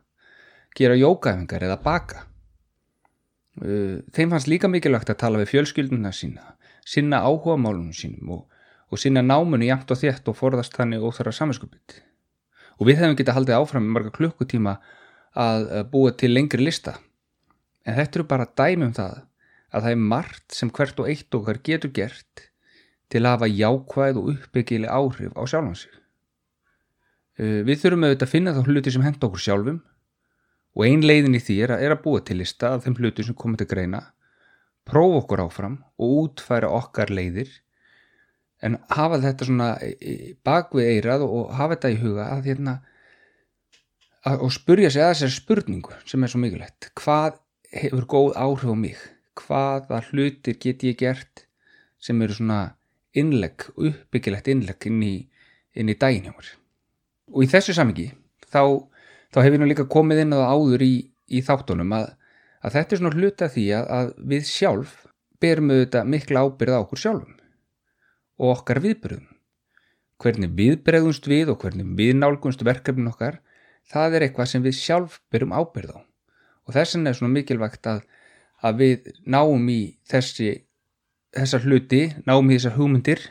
gera 0.78 0.96
jókaæfingar 0.96 1.66
eða 1.66 1.80
baka. 1.82 2.28
Uh, 3.60 4.00
þeim 4.16 4.32
fannst 4.32 4.48
líka 4.48 4.70
mikilvægt 4.70 5.10
að 5.12 5.20
tala 5.20 5.42
við 5.42 5.50
fjölskylduna 5.52 6.12
sína, 6.16 6.54
sinna 6.88 7.20
áhuga 7.26 7.58
málunum 7.60 7.92
sínum 7.92 8.38
og 8.38 8.52
og 8.92 9.00
sinna 9.00 9.22
námunni 9.24 9.70
jæmt 9.70 9.90
og 9.90 9.98
þétt 9.98 10.26
og 10.28 10.36
forðast 10.36 10.74
þannig 10.76 11.00
óþara 11.00 11.32
saminskupið. 11.32 11.96
Og 12.76 12.88
við 12.88 12.98
hefum 13.00 13.16
getið 13.16 13.36
haldið 13.38 13.56
áfram 13.56 13.86
í 13.88 13.92
marga 13.94 14.12
klukkutíma 14.12 14.74
að 15.32 15.68
búa 15.92 16.12
til 16.12 16.34
lengri 16.34 16.60
lista. 16.66 16.98
En 17.88 17.96
þetta 17.96 18.20
eru 18.20 18.26
bara 18.28 18.50
dæmi 18.60 18.90
um 18.90 18.96
það 18.96 19.22
að 19.72 19.86
það 19.86 19.94
er 19.94 20.02
margt 20.12 20.58
sem 20.58 20.70
hvert 20.76 21.00
og 21.00 21.08
eitt 21.08 21.38
okkar 21.38 21.62
getur 21.64 21.92
gert 21.96 22.44
til 23.08 23.22
að 23.24 23.30
hafa 23.30 23.48
jákvæð 23.48 24.20
og 24.20 24.28
uppbyggileg 24.34 24.92
áhrif 24.92 25.32
á 25.32 25.42
sjálfansig. 25.48 25.94
Uh, 27.40 27.64
við 27.64 27.80
þurfum 27.80 28.04
auðvitað 28.04 28.28
að 28.28 28.34
finna 28.34 28.52
þá 28.52 28.62
hluti 28.68 28.92
sem 28.92 29.06
henda 29.06 29.28
okkur 29.28 29.40
sjálfum 29.46 29.80
og 30.72 30.86
ein 30.86 31.04
leiðin 31.04 31.36
í 31.36 31.42
því 31.42 31.58
er 31.66 31.74
að, 31.76 31.84
er 31.86 31.94
að 31.96 32.02
búa 32.06 32.22
til 32.24 32.38
lista 32.40 32.74
af 32.76 32.86
þeim 32.86 32.96
hluti 33.00 33.26
sem 33.26 33.36
komið 33.38 33.62
til 33.62 33.70
greina, 33.74 34.02
prófa 34.88 35.20
okkur 35.22 35.44
áfram 35.44 35.76
og 36.00 36.16
útfæra 36.22 36.70
okkar 36.72 37.12
leiðir 37.12 37.50
en 38.62 38.78
hafa 38.94 39.18
þetta 39.22 39.46
svona 39.48 39.68
bakvið 40.46 40.90
eirað 40.94 41.26
og 41.26 41.52
hafa 41.58 41.76
þetta 41.76 41.92
í 41.92 42.00
huga 42.02 42.28
að 42.36 42.48
hérna 42.50 42.76
að, 44.28 44.44
spurja 44.54 44.90
sig 44.92 45.02
að 45.02 45.14
þessari 45.14 45.36
spurningu 45.36 45.96
sem 46.08 46.22
er 46.22 46.32
svo 46.32 46.42
mikilvægt. 46.42 46.90
Hvað 46.98 47.40
hefur 47.74 48.08
góð 48.14 48.38
áhrif 48.38 48.70
á 48.70 48.76
mig? 48.78 49.02
Hvaða 49.38 50.02
hlutir 50.10 50.58
get 50.60 50.84
ég 50.86 50.98
gert 51.00 51.46
sem 52.02 52.20
eru 52.22 52.36
svona 52.36 52.74
innlegg, 53.16 53.68
uppbyggilegt 53.76 54.50
innlegg 54.52 54.88
inn 54.88 55.02
í, 55.04 55.14
í 55.74 55.84
mér? 55.86 56.52
Og 57.32 57.44
í 57.44 57.50
þessu 57.50 57.74
samingi 57.74 58.10
þá, 58.52 58.84
þá 59.32 59.38
hefur 59.46 59.62
nú 59.62 59.68
líka 59.70 59.88
komið 59.90 60.24
inn 60.24 60.36
á 60.36 60.40
áður 60.52 60.84
í, 60.84 60.94
í 61.32 61.40
þáttunum 61.44 61.94
að, 61.96 62.10
að 62.62 62.76
þetta 62.76 62.94
er 62.94 63.00
svona 63.00 63.16
hluta 63.16 63.48
því 63.52 63.66
að, 63.78 63.86
að 63.98 64.10
við 64.32 64.48
sjálf 64.50 64.96
berum 65.42 65.72
auðvitað 65.72 66.10
mikla 66.14 66.44
ábyrð 66.46 66.76
á 66.76 66.82
okkur 66.84 67.02
sjálfum 67.02 67.38
og 68.42 68.52
okkar 68.56 68.80
viðbröðum. 68.82 69.28
Hvernig 70.22 70.52
við 70.58 70.76
bregðumst 70.86 71.26
við 71.30 71.50
og 71.52 71.62
hvernig 71.62 71.94
við 71.98 72.14
nálgumst 72.18 72.62
verkefnin 72.66 73.10
okkar, 73.10 73.40
það 73.90 74.16
er 74.16 74.26
eitthvað 74.26 74.50
sem 74.52 74.64
við 74.64 74.76
sjálf 74.78 75.18
berum 75.34 75.54
ábyrð 75.54 75.96
á. 75.98 76.00
Og 76.66 76.76
þess 76.76 76.96
vegna 76.96 77.10
er 77.10 77.18
svona 77.18 77.34
mikilvægt 77.34 77.88
að, 77.90 78.04
að 78.62 78.82
við 78.82 79.08
náum 79.26 79.64
í 79.70 79.80
þessi, 80.10 80.52
þessar 81.34 81.66
hluti, 81.66 82.02
náum 82.26 82.50
í 82.50 82.58
þessar 82.58 82.76
hugmyndir 82.78 83.24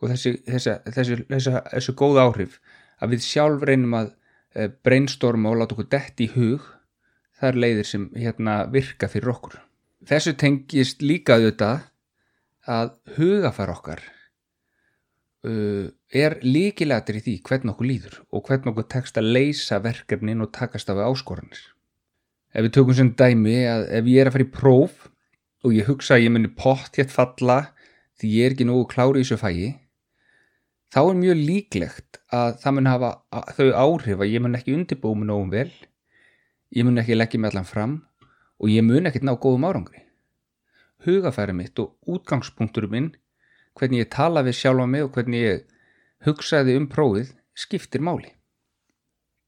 og 0.00 0.12
þessi, 0.14 0.34
þessi, 0.48 0.76
þessi, 0.96 1.20
þessi 1.28 1.96
góð 2.00 2.22
áhrif 2.24 2.56
að 3.00 3.14
við 3.14 3.26
sjálf 3.26 3.66
reynum 3.68 3.98
að 4.00 4.14
brainstorma 4.84 5.52
og 5.52 5.60
láta 5.60 5.76
okkur 5.76 5.90
dett 5.92 6.20
í 6.22 6.30
hug 6.34 6.64
þar 7.40 7.58
leiðir 7.64 7.88
sem 7.88 8.08
hérna 8.16 8.64
virka 8.72 9.08
fyrir 9.08 9.32
okkur. 9.32 9.58
Þessu 10.08 10.34
tengist 10.40 11.04
líka 11.04 11.36
auðvitað 11.36 11.86
að 12.70 12.90
hugafar 13.16 13.72
okkar 13.72 14.02
uh, 15.46 15.88
er 16.12 16.38
líkilættir 16.44 17.20
í 17.20 17.24
því 17.24 17.34
hvern 17.46 17.72
okkur 17.72 17.88
líður 17.88 18.16
og 18.30 18.48
hvern 18.48 18.72
okkur 18.72 18.88
tekst 18.92 19.20
að 19.20 19.30
leysa 19.36 19.80
verkefnin 19.84 20.44
og 20.44 20.52
takast 20.56 20.90
af 20.92 21.00
áskoranir. 21.06 21.60
ef 22.52 22.64
við 22.66 22.74
tökum 22.74 22.96
sem 22.96 23.12
dæmi 23.14 23.62
að 23.70 23.86
ef 23.94 24.10
ég 24.10 24.20
er 24.20 24.28
að 24.28 24.36
fara 24.36 24.48
í 24.48 24.54
próf 24.54 25.08
og 25.64 25.76
ég 25.76 25.86
hugsa 25.86 26.16
að 26.16 26.24
ég 26.24 26.34
muni 26.34 26.50
pott 26.50 26.96
hér 26.98 27.08
falla 27.08 27.60
því 28.20 28.32
ég 28.34 28.46
er 28.46 28.56
ekki 28.56 28.66
nógu 28.68 28.88
klári 28.90 29.20
í 29.20 29.24
þessu 29.24 29.40
fægi 29.40 29.70
þá 30.90 31.00
er 31.02 31.18
mjög 31.20 31.40
líklegt 31.46 32.20
að 32.34 32.58
það 32.62 32.76
mun 32.76 32.90
hafa 32.90 33.10
þau 33.56 33.70
áhrif 33.84 34.20
að 34.20 34.32
ég 34.32 34.42
mun 34.42 34.58
ekki 34.58 34.74
undirbúið 34.74 35.20
mig 35.20 35.30
nógum 35.30 35.52
vel 35.54 35.70
ég 36.76 36.86
mun 36.86 37.02
ekki 37.02 37.18
leggja 37.18 37.40
mig 37.40 37.50
allan 37.50 37.68
fram 37.68 37.96
og 38.60 38.70
ég 38.70 38.84
mun 38.86 39.08
ekki 39.08 39.22
ná 39.24 39.34
góðum 39.34 39.66
árangri. 39.66 40.04
Hugafæri 41.06 41.54
mitt 41.56 41.78
og 41.80 41.96
útgangspunkturum 42.06 42.92
minn 42.94 43.10
hvernig 43.78 44.04
ég 44.04 44.10
tala 44.12 44.44
við 44.46 44.58
sjálfa 44.58 44.86
mig 44.86 45.06
og 45.06 45.14
hvernig 45.14 45.46
ég 45.46 45.62
hugsaði 46.26 46.76
um 46.76 46.88
prófið 46.90 47.32
skiptir 47.56 48.04
máli. 48.04 48.34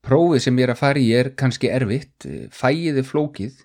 Prófið 0.02 0.46
sem 0.46 0.58
ég 0.58 0.66
er 0.66 0.75
að 0.75 0.80
fara 0.80 1.02
í 1.02 1.11
er 1.14 1.34
kannski 1.38 1.70
erfitt 1.70 2.26
fægiði 2.54 3.04
flókið 3.06 3.61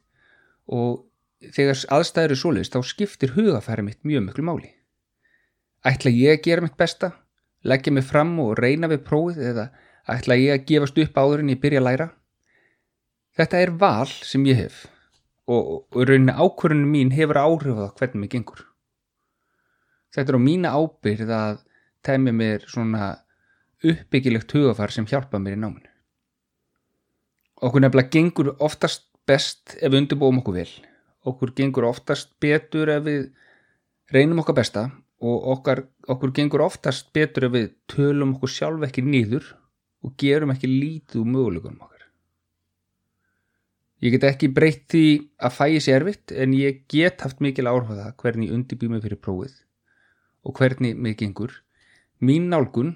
og 0.67 1.05
þegar 1.53 1.86
aðstæður 1.98 2.34
er 2.34 2.41
svoleiðist 2.41 2.75
þá 2.75 2.81
skiptir 2.86 3.34
hugafæri 3.38 3.86
mitt 3.88 4.03
mjög 4.05 4.27
miklu 4.27 4.46
máli. 4.46 4.74
Ætla 5.88 6.12
ég 6.12 6.36
að 6.36 6.43
gera 6.46 6.65
mitt 6.65 6.77
besta, 6.77 7.13
leggja 7.67 7.93
mig 7.93 8.05
fram 8.07 8.36
og 8.43 8.55
reyna 8.59 8.89
við 8.91 9.03
prófið 9.07 9.50
eða 9.51 9.67
ætla 10.07 10.38
ég 10.39 10.55
að 10.55 10.65
gefast 10.69 11.01
upp 11.03 11.19
áður 11.19 11.43
en 11.43 11.51
ég 11.53 11.62
byrja 11.62 11.81
að 11.81 11.88
læra? 11.88 12.07
Þetta 13.38 13.62
er 13.63 13.74
val 13.83 14.07
sem 14.09 14.45
ég 14.50 14.62
hef 14.63 14.86
og, 15.47 15.86
og 15.93 16.01
rauninni 16.01 16.33
ákvörunum 16.33 16.93
mín 16.95 17.13
hefur 17.15 17.41
áhrif 17.43 17.77
á 17.79 17.88
hvernig 18.00 18.24
mig 18.24 18.33
gengur. 18.33 18.63
Þetta 20.15 20.33
er 20.33 20.39
á 20.39 20.47
mína 20.47 20.74
ábyrð 20.74 21.33
að 21.36 21.63
tæmi 22.07 22.33
mér 22.33 22.65
svona 22.67 23.12
uppbyggilegt 23.83 24.51
hugafar 24.55 24.91
sem 24.91 25.05
hjálpa 25.05 25.39
mér 25.39 25.59
í 25.59 25.62
náminu. 25.62 25.91
Okkur 27.62 27.83
nefnilega 27.83 28.13
gengur 28.13 28.55
oftast 28.63 29.05
best 29.27 29.75
ef 29.77 29.91
við 29.91 30.03
undirbúum 30.03 30.39
okkur 30.41 30.62
vel 30.62 30.71
okkur 31.27 31.51
gengur 31.57 31.88
oftast 31.89 32.33
betur 32.43 32.91
ef 32.93 33.03
við 33.05 33.27
reynum 34.15 34.41
okkar 34.43 34.57
besta 34.62 34.86
og 35.17 35.47
okkar, 35.53 35.83
okkur 36.07 36.33
gengur 36.36 36.63
oftast 36.67 37.09
betur 37.13 37.47
ef 37.47 37.53
við 37.55 37.69
tölum 37.89 38.36
okkur 38.36 38.53
sjálf 38.53 38.86
ekki 38.88 39.03
nýður 39.05 39.47
og 40.05 40.13
gerum 40.21 40.53
ekki 40.53 40.69
lítið 40.69 41.21
úr 41.24 41.31
möguleikunum 41.33 41.81
okkar. 41.81 42.03
Ég 44.05 44.13
get 44.13 44.27
ekki 44.29 44.51
breytt 44.53 44.86
því 44.93 45.05
að 45.41 45.55
fæi 45.57 45.79
sér 45.81 46.03
erfitt 46.03 46.31
en 46.31 46.53
ég 46.53 46.83
get 46.91 47.24
haft 47.25 47.41
mikil 47.41 47.65
áhrif 47.65 47.89
það 47.89 48.13
hvernig 48.21 48.53
undirbýð 48.53 48.93
mig 48.93 49.01
fyrir 49.01 49.21
prófið 49.25 49.55
og 50.45 50.59
hvernig 50.59 50.93
mig 50.95 51.17
gengur. 51.17 51.55
Mín 52.21 52.50
nálgun, 52.53 52.95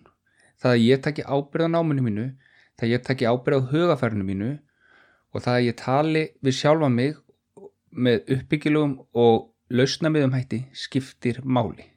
það 0.61 0.75
að 0.75 0.85
ég 0.85 1.01
takki 1.01 1.25
ábyrð 1.25 1.67
á 1.67 1.73
náminu 1.73 2.05
mínu, 2.05 2.27
það 2.77 2.85
að 2.85 2.93
ég 2.93 3.05
takki 3.07 3.29
ábyrð 3.29 3.65
á 3.65 3.69
hugafærinu 3.73 4.27
mínu 4.27 4.51
og 5.33 5.41
það 5.41 5.57
að 5.57 5.65
ég 5.67 5.79
tali 5.81 6.23
við 6.45 6.57
sjálfa 6.59 6.89
mig 6.93 7.17
með 7.91 8.35
uppbyggilugum 8.37 8.95
og 9.17 9.49
lausnamiðum 9.73 10.37
hætti 10.37 10.63
skiptir 10.77 11.41
máli. 11.43 11.90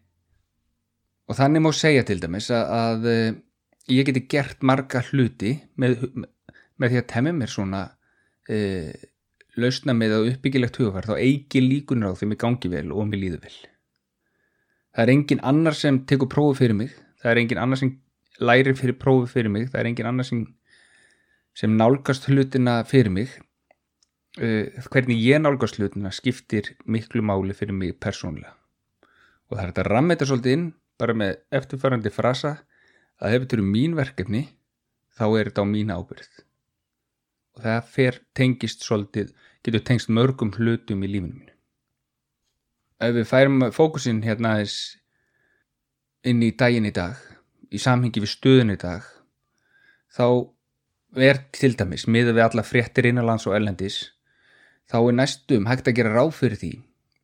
Og 1.29 1.39
þannig 1.39 1.65
má 1.65 1.71
segja 1.73 2.05
til 2.05 2.19
dæmis 2.21 2.51
að, 2.53 2.65
að 2.77 3.07
eh, 3.11 3.37
ég 3.95 4.09
geti 4.09 4.25
gert 4.31 4.65
marga 4.65 5.03
hluti 5.11 5.55
með, 5.81 6.09
með 6.81 6.93
því 6.93 7.01
að 7.01 7.11
temja 7.13 7.37
mér 7.37 7.53
svona 7.53 7.83
e, 8.49 8.59
lausnamið 9.61 10.17
og 10.19 10.29
uppbyggilegt 10.33 10.81
hugafar 10.81 11.09
þá 11.09 11.15
eigi 11.19 11.63
líkunar 11.65 12.13
á 12.13 12.19
því 12.19 12.31
mér 12.31 12.41
gangi 12.45 12.73
vel 12.73 12.87
og 12.93 13.09
mér 13.11 13.23
líður 13.23 13.45
vel. 13.45 13.57
Það 14.95 15.05
er 15.05 15.15
engin 15.15 15.43
annar 15.53 15.79
sem 15.79 16.03
tekur 16.09 16.31
prófi 16.33 16.63
fyrir 16.63 16.79
mig, 16.79 16.93
það 17.23 17.33
er 17.33 17.43
engin 17.43 17.63
annar 17.63 17.81
sem 17.81 17.97
lærir 18.41 18.77
fyrir 18.79 18.99
prófi 19.01 19.33
fyrir 19.33 19.53
mig, 19.53 19.69
það 19.73 19.81
er 19.81 19.91
engin 19.91 20.11
annar 20.11 20.29
sem, 20.29 20.45
sem 21.57 21.77
nálgast 21.79 22.29
hlutina 22.31 22.81
fyrir 22.89 23.13
mig 23.15 23.33
uh, 24.41 24.65
hvernig 24.91 25.21
ég 25.21 25.43
nálgast 25.43 25.79
hlutina 25.79 26.13
skiptir 26.15 26.75
miklu 26.87 27.23
máli 27.23 27.55
fyrir 27.57 27.77
mig 27.77 27.99
persónulega 28.03 28.55
og 29.51 29.59
það 29.59 29.63
er 29.63 29.71
þetta 29.71 29.85
að 29.85 29.91
ramma 29.93 30.15
þetta 30.15 30.29
svolítið 30.31 30.57
inn 30.57 30.67
bara 31.01 31.17
með 31.17 31.39
eftirfærandi 31.55 32.13
frasa 32.15 32.57
að 33.21 33.37
ef 33.37 33.45
þetta 33.45 33.57
eru 33.59 33.67
mín 33.69 33.97
verkefni 33.99 34.45
þá 35.15 35.25
er 35.29 35.51
þetta 35.51 35.65
á 35.65 35.67
mín 35.71 35.95
ábyrð 35.95 36.43
og 37.55 37.63
það 37.63 37.91
fer 37.95 38.21
tengist 38.35 38.83
svolítið, 38.83 39.29
getur 39.63 39.85
tengst 39.87 40.11
mörgum 40.11 40.51
hlutum 40.57 41.05
í 41.07 41.11
lífinu 41.11 41.37
mínu. 41.37 41.53
Ef 42.99 43.13
við 43.15 43.29
færum 43.31 43.69
fókusin 43.75 44.25
hérna 44.25 44.57
inn 46.25 46.43
í 46.43 46.51
daginn 46.57 46.89
í 46.89 46.95
dag 46.95 47.21
í 47.75 47.81
samhengi 47.81 48.23
við 48.23 48.33
stöðun 48.33 48.75
í 48.75 48.79
dag 48.81 49.07
þá 50.15 50.27
er 51.21 51.41
til 51.55 51.75
dæmis 51.79 52.07
miða 52.11 52.35
við 52.35 52.47
alla 52.47 52.65
fréttir 52.67 53.11
innanlands 53.11 53.47
og 53.49 53.57
erlendis 53.59 53.99
þá 54.91 54.99
er 55.01 55.19
næstum 55.21 55.69
hægt 55.69 55.91
að 55.91 55.99
gera 55.99 56.15
ráð 56.15 56.33
fyrir 56.39 56.61
því 56.61 56.73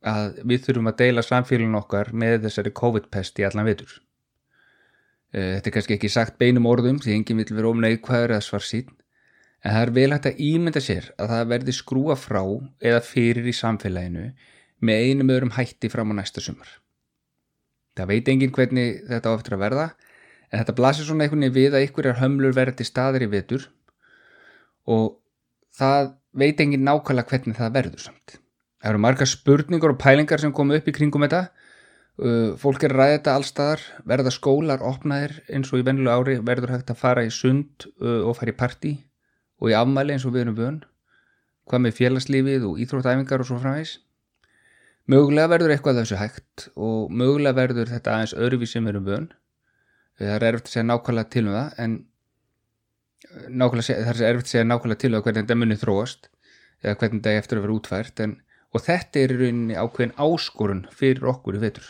að 0.01 0.39
við 0.49 0.63
þurfum 0.65 0.89
að 0.89 0.97
deila 1.03 1.23
samfélagin 1.25 1.77
okkar 1.77 2.09
með 2.13 2.47
þessari 2.47 2.73
COVID-pest 2.79 3.39
í 3.41 3.45
allan 3.45 3.67
vitur. 3.69 3.91
Eh, 5.31 5.57
þetta 5.57 5.69
er 5.69 5.75
kannski 5.77 5.95
ekki 5.97 6.09
sagt 6.11 6.39
beinum 6.41 6.67
orðum 6.67 6.99
því 6.99 7.13
enginn 7.15 7.41
vil 7.41 7.57
vera 7.57 7.71
ofneið 7.71 8.01
hvaður 8.07 8.35
eða 8.35 8.45
svar 8.47 8.65
sín 8.65 8.89
en 9.61 9.75
það 9.75 9.81
er 9.85 9.91
vel 9.95 10.11
hægt 10.11 10.27
að 10.27 10.41
ímynda 10.41 10.81
sér 10.81 11.11
að 11.21 11.33
það 11.33 11.51
verði 11.53 11.75
skrúa 11.77 12.17
frá 12.17 12.41
eða 12.81 13.03
fyrir 13.05 13.47
í 13.47 13.53
samfélaginu 13.55 14.31
með 14.81 15.03
einum 15.05 15.31
öðrum 15.31 15.53
hætti 15.55 15.91
fram 15.93 16.11
á 16.11 16.19
næsta 16.19 16.41
sumar. 16.41 16.67
Það 17.95 18.09
veit 18.09 18.31
enginn 18.33 18.55
hvernig 18.55 19.03
þetta 19.05 19.29
á 19.29 19.37
eftir 19.37 19.55
að 19.55 19.63
verða 19.67 19.87
en 20.49 20.59
þetta 20.59 20.77
blasir 20.81 21.07
svona 21.07 21.27
einhvern 21.27 21.45
veginn 21.45 21.59
við 21.59 21.77
að 21.77 22.05
er 22.09 22.19
hömlur 22.19 22.57
verði 22.57 22.87
staðir 22.87 23.27
í 23.27 23.31
vitur 23.31 23.69
og 24.89 25.21
það 25.77 26.15
veit 26.33 26.59
engin 26.59 26.87
nákvæmlega 26.87 27.29
hvernig 27.29 27.59
það 27.59 27.75
verður 27.77 28.07
samt. 28.09 28.40
Það 28.81 28.91
eru 28.91 29.01
marga 29.03 29.27
spurningar 29.29 29.93
og 29.93 29.99
pælingar 30.01 30.41
sem 30.41 30.53
komu 30.53 30.75
upp 30.77 30.87
í 30.89 30.93
kringum 30.95 31.25
þetta. 31.27 31.41
Uh, 32.21 32.53
fólk 32.59 32.83
er 32.85 32.93
ræðið 32.97 33.15
þetta 33.15 33.35
allstaðar, 33.37 33.83
verða 34.09 34.33
skólar 34.33 34.81
opnaðir 34.85 35.37
eins 35.49 35.71
og 35.71 35.81
í 35.81 35.85
vennilega 35.87 36.17
ári 36.19 36.37
verður 36.45 36.75
hægt 36.75 36.91
að 36.93 36.99
fara 36.99 37.23
í 37.25 37.31
sund 37.33 37.87
uh, 38.01 38.27
og 38.27 38.35
fara 38.37 38.51
í 38.51 38.57
parti 38.57 38.91
og 39.61 39.71
í 39.71 39.77
afmæli 39.77 40.17
eins 40.17 40.25
og 40.27 40.35
við 40.35 40.45
erum 40.45 40.57
vön. 40.57 40.79
Hvað 41.69 41.85
með 41.85 41.97
félagslífið 41.99 42.65
og 42.67 42.81
íþróttæfingar 42.83 43.43
og 43.43 43.49
svo 43.49 43.61
framvegs. 43.61 43.95
Mögulega 45.09 45.53
verður 45.53 45.73
eitthvað 45.75 46.01
þessu 46.01 46.19
hægt 46.19 46.67
og 46.75 47.13
mögulega 47.13 47.57
verður 47.57 47.89
þetta 47.89 48.15
aðeins 48.17 48.35
öðruvís 48.37 48.75
sem 48.75 48.85
við 48.85 48.95
erum 48.95 49.07
vön. 49.07 49.27
Það 50.19 50.35
er 50.35 50.47
erfitt 50.49 50.69
að 50.69 50.75
segja 50.75 50.87
nákvæmlega 50.89 51.33
til 51.33 51.45
um 51.47 51.55
það 51.55 51.81
en 51.85 51.97
nákvæmlega, 53.31 53.97
það 54.05 54.21
er 54.21 54.29
erfitt 54.29 54.49
að 54.49 54.53
segja 54.53 54.67
nákvæmlega 54.67 55.01
til 55.01 55.15
og 55.15 55.25
hvernig 55.25 55.45
þetta 55.45 55.57
munir 55.57 55.81
þróast 55.81 56.29
eða 56.81 56.97
hvernig 57.01 57.21
þetta 57.21 57.33
er 57.33 57.41
eftir 57.41 57.59
að 57.59 57.65
vera 57.65 57.77
útfært 57.77 58.23
en, 58.25 58.35
og 58.71 58.85
þetta 58.85 59.19
er 59.19 59.33
í 59.33 59.39
rauninni 59.41 59.75
ákveðin 59.75 60.15
áskorun 60.15 60.85
fyrir 60.95 61.27
okkur 61.31 61.57
í 61.59 61.61
vetur. 61.63 61.87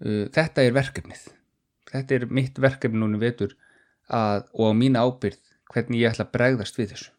Þetta 0.00 0.62
er 0.62 0.76
verkefnið. 0.76 1.22
Þetta 1.90 2.16
er 2.16 2.26
mitt 2.30 2.58
verkefni 2.60 3.00
núni 3.00 3.20
vetur 3.20 3.54
að, 4.06 4.46
og 4.54 4.70
á 4.70 4.72
mína 4.76 5.02
ábyrð 5.06 5.40
hvernig 5.72 6.02
ég 6.02 6.12
ætla 6.12 6.26
að 6.26 6.34
bregðast 6.36 6.78
við 6.78 6.92
þessu. 6.92 7.12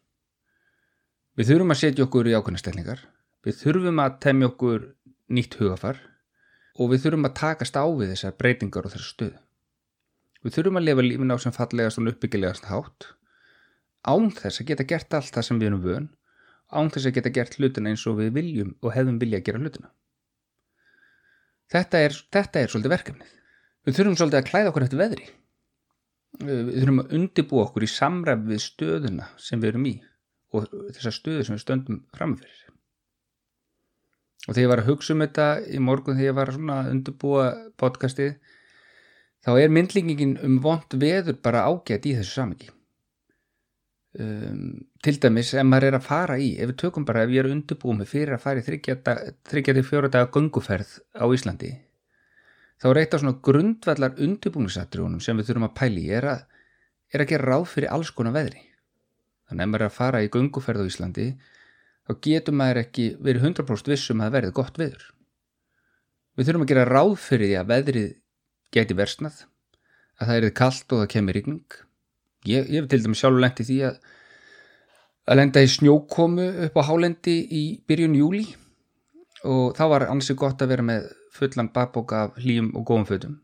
Við 1.38 1.50
þurfum 1.52 1.74
að 1.74 1.80
setja 1.82 2.06
okkur 2.06 2.28
í 2.30 2.36
ákveðna 2.36 2.62
stellingar. 2.62 3.02
Við 3.46 3.60
þurfum 3.60 4.00
að 4.02 4.16
temja 4.24 4.48
okkur 4.50 4.86
nýtt 5.28 5.58
hugafar. 5.60 6.00
Og 6.78 6.92
við 6.92 7.04
þurfum 7.04 7.28
að 7.28 7.36
takast 7.38 7.76
á 7.76 7.84
við 7.86 8.14
þessar 8.14 8.38
breytingar 8.38 8.86
og 8.86 8.94
þessar 8.94 9.12
stöðu. 9.12 9.38
Við 10.46 10.54
þurfum 10.54 10.78
að 10.78 10.86
lifa 10.86 11.04
lífin 11.04 11.34
á 11.34 11.36
sem 11.42 11.54
fallegast 11.54 12.00
og 12.00 12.10
uppbyggilegast 12.12 12.68
hátt. 12.70 13.08
Án 14.06 14.30
þess 14.32 14.62
að 14.62 14.70
geta 14.70 14.86
gert 14.86 15.14
allt 15.18 15.34
það 15.34 15.46
sem 15.48 15.60
við 15.60 15.70
erum 15.70 15.84
vön 15.84 16.06
án 16.68 16.90
þess 16.92 17.08
að 17.08 17.16
geta 17.16 17.32
gert 17.32 17.56
hlutina 17.58 17.92
eins 17.92 18.04
og 18.08 18.18
við 18.20 18.34
viljum 18.36 18.74
og 18.82 18.94
hefðum 18.94 19.18
vilja 19.22 19.40
að 19.40 19.48
gera 19.48 19.62
hlutina. 19.62 19.90
Þetta 21.72 22.00
er, 22.04 22.16
þetta 22.32 22.60
er 22.60 22.72
svolítið 22.72 22.94
verkefnið. 22.94 23.34
Við 23.84 23.98
þurfum 23.98 24.16
svolítið 24.20 24.40
að 24.40 24.48
klæða 24.50 24.70
okkur 24.72 24.86
eftir 24.86 25.02
veðri. 25.02 25.26
Við 26.44 26.70
þurfum 26.74 27.02
að 27.02 27.12
undibú 27.18 27.60
okkur 27.62 27.84
í 27.84 27.90
samræf 27.92 28.46
við 28.48 28.62
stöðuna 28.64 29.28
sem 29.40 29.60
við 29.62 29.72
erum 29.72 29.88
í 29.88 29.94
og 30.56 30.68
þessa 30.96 31.12
stöðu 31.12 31.44
sem 31.44 31.56
við 31.56 31.64
stöndum 31.64 32.00
framfyrir. 32.16 32.64
Og 34.46 34.54
þegar 34.54 34.62
ég 34.62 34.70
var 34.72 34.82
að 34.82 34.88
hugsa 34.92 35.14
um 35.14 35.24
þetta 35.24 35.48
í 35.68 35.82
morgun 35.84 36.16
þegar 36.16 36.30
ég 36.30 36.38
var 36.38 36.52
að 36.54 36.90
undibúa 36.94 37.46
podcastið 37.80 38.38
þá 39.44 39.50
er 39.58 39.72
myndlingin 39.72 40.38
um 40.44 40.56
vond 40.64 40.96
veður 41.00 41.36
bara 41.44 41.66
ágætt 41.68 42.08
í 42.08 42.14
þessu 42.16 42.40
samingi 42.40 42.70
um, 44.16 44.62
til 45.04 45.18
dæmis 45.20 45.52
ef 45.54 45.66
maður 45.66 45.90
er 45.90 45.98
að 45.98 46.06
fara 46.06 46.38
í 46.40 46.54
ef 46.56 46.72
við 46.72 46.78
tökum 46.84 47.04
bara, 47.08 47.26
ef 47.26 47.34
ég 47.34 47.44
er 47.44 47.52
undirbúið 47.52 48.00
með 48.00 48.14
fyrir 48.14 48.38
að 48.38 48.46
fara 48.46 48.62
í 48.62 48.66
34 48.68 50.14
daga 50.14 50.32
gunguferð 50.32 50.96
á 51.18 51.24
Íslandi 51.28 51.74
þá 52.78 52.88
er 52.90 53.00
eitt 53.02 53.14
af 53.14 53.22
svona 53.22 53.38
grundvallar 53.44 54.16
undirbúningsatriðunum 54.22 55.22
sem 55.22 55.38
við 55.38 55.50
þurfum 55.50 55.68
að 55.68 55.76
pæli 55.80 56.06
er 56.14 56.28
að, 56.30 56.42
er 57.12 57.24
að 57.24 57.30
gera 57.32 57.48
ráð 57.50 57.66
fyrir 57.72 57.94
alls 57.94 58.12
konar 58.14 58.36
veðri. 58.36 58.62
Þannig 59.48 59.64
ef 59.64 59.70
maður 59.72 59.84
er 59.84 59.90
að 59.90 59.96
fara 59.96 60.22
í 60.22 60.30
gunguferð 60.32 60.84
á 60.84 60.90
Íslandi 60.90 61.28
þá 62.06 62.12
getur 62.24 62.56
maður 62.56 62.82
ekki 62.84 63.08
verið 63.24 63.48
100% 63.50 63.92
vissum 63.92 64.22
að 64.22 64.34
verði 64.36 64.54
gott 64.56 64.78
veður. 64.80 65.04
Við 66.38 66.48
þurfum 66.48 66.66
að 66.66 66.72
gera 66.72 66.88
ráð 66.88 67.14
fyrir 67.24 67.50
því 67.50 67.58
að 67.58 67.70
veðrið 67.72 68.10
geti 68.76 68.98
versnað 68.98 69.42
að 70.18 70.30
það 70.30 70.38
erið 70.38 70.56
kallt 70.60 70.94
og 70.94 71.02
það 71.02 71.12
kemur 71.16 71.40
ykning 71.40 71.78
ég, 72.48 72.70
ég 72.70 72.82
hef 72.82 72.88
til 72.90 73.02
dæmis 73.04 73.22
sjálfur 73.22 73.44
lengt 73.44 73.62
í 73.64 73.68
því 73.68 73.82
að 73.90 74.00
að 75.28 75.36
lenda 75.42 75.60
í 75.60 75.68
snjókomu 75.68 76.46
upp 76.66 76.78
á 76.80 76.82
hálendi 76.88 77.36
í 77.52 77.62
byrjun 77.88 78.16
júli 78.16 78.46
og 79.44 79.76
þá 79.76 79.84
var 79.92 80.06
ansið 80.08 80.38
gott 80.40 80.64
að 80.64 80.72
vera 80.72 80.86
með 80.88 81.10
fullan 81.36 81.68
bakboka 81.74 82.22
af 82.26 82.38
hlýjum 82.40 82.72
og 82.74 82.86
góðum 82.88 83.06
fötum. 83.06 83.36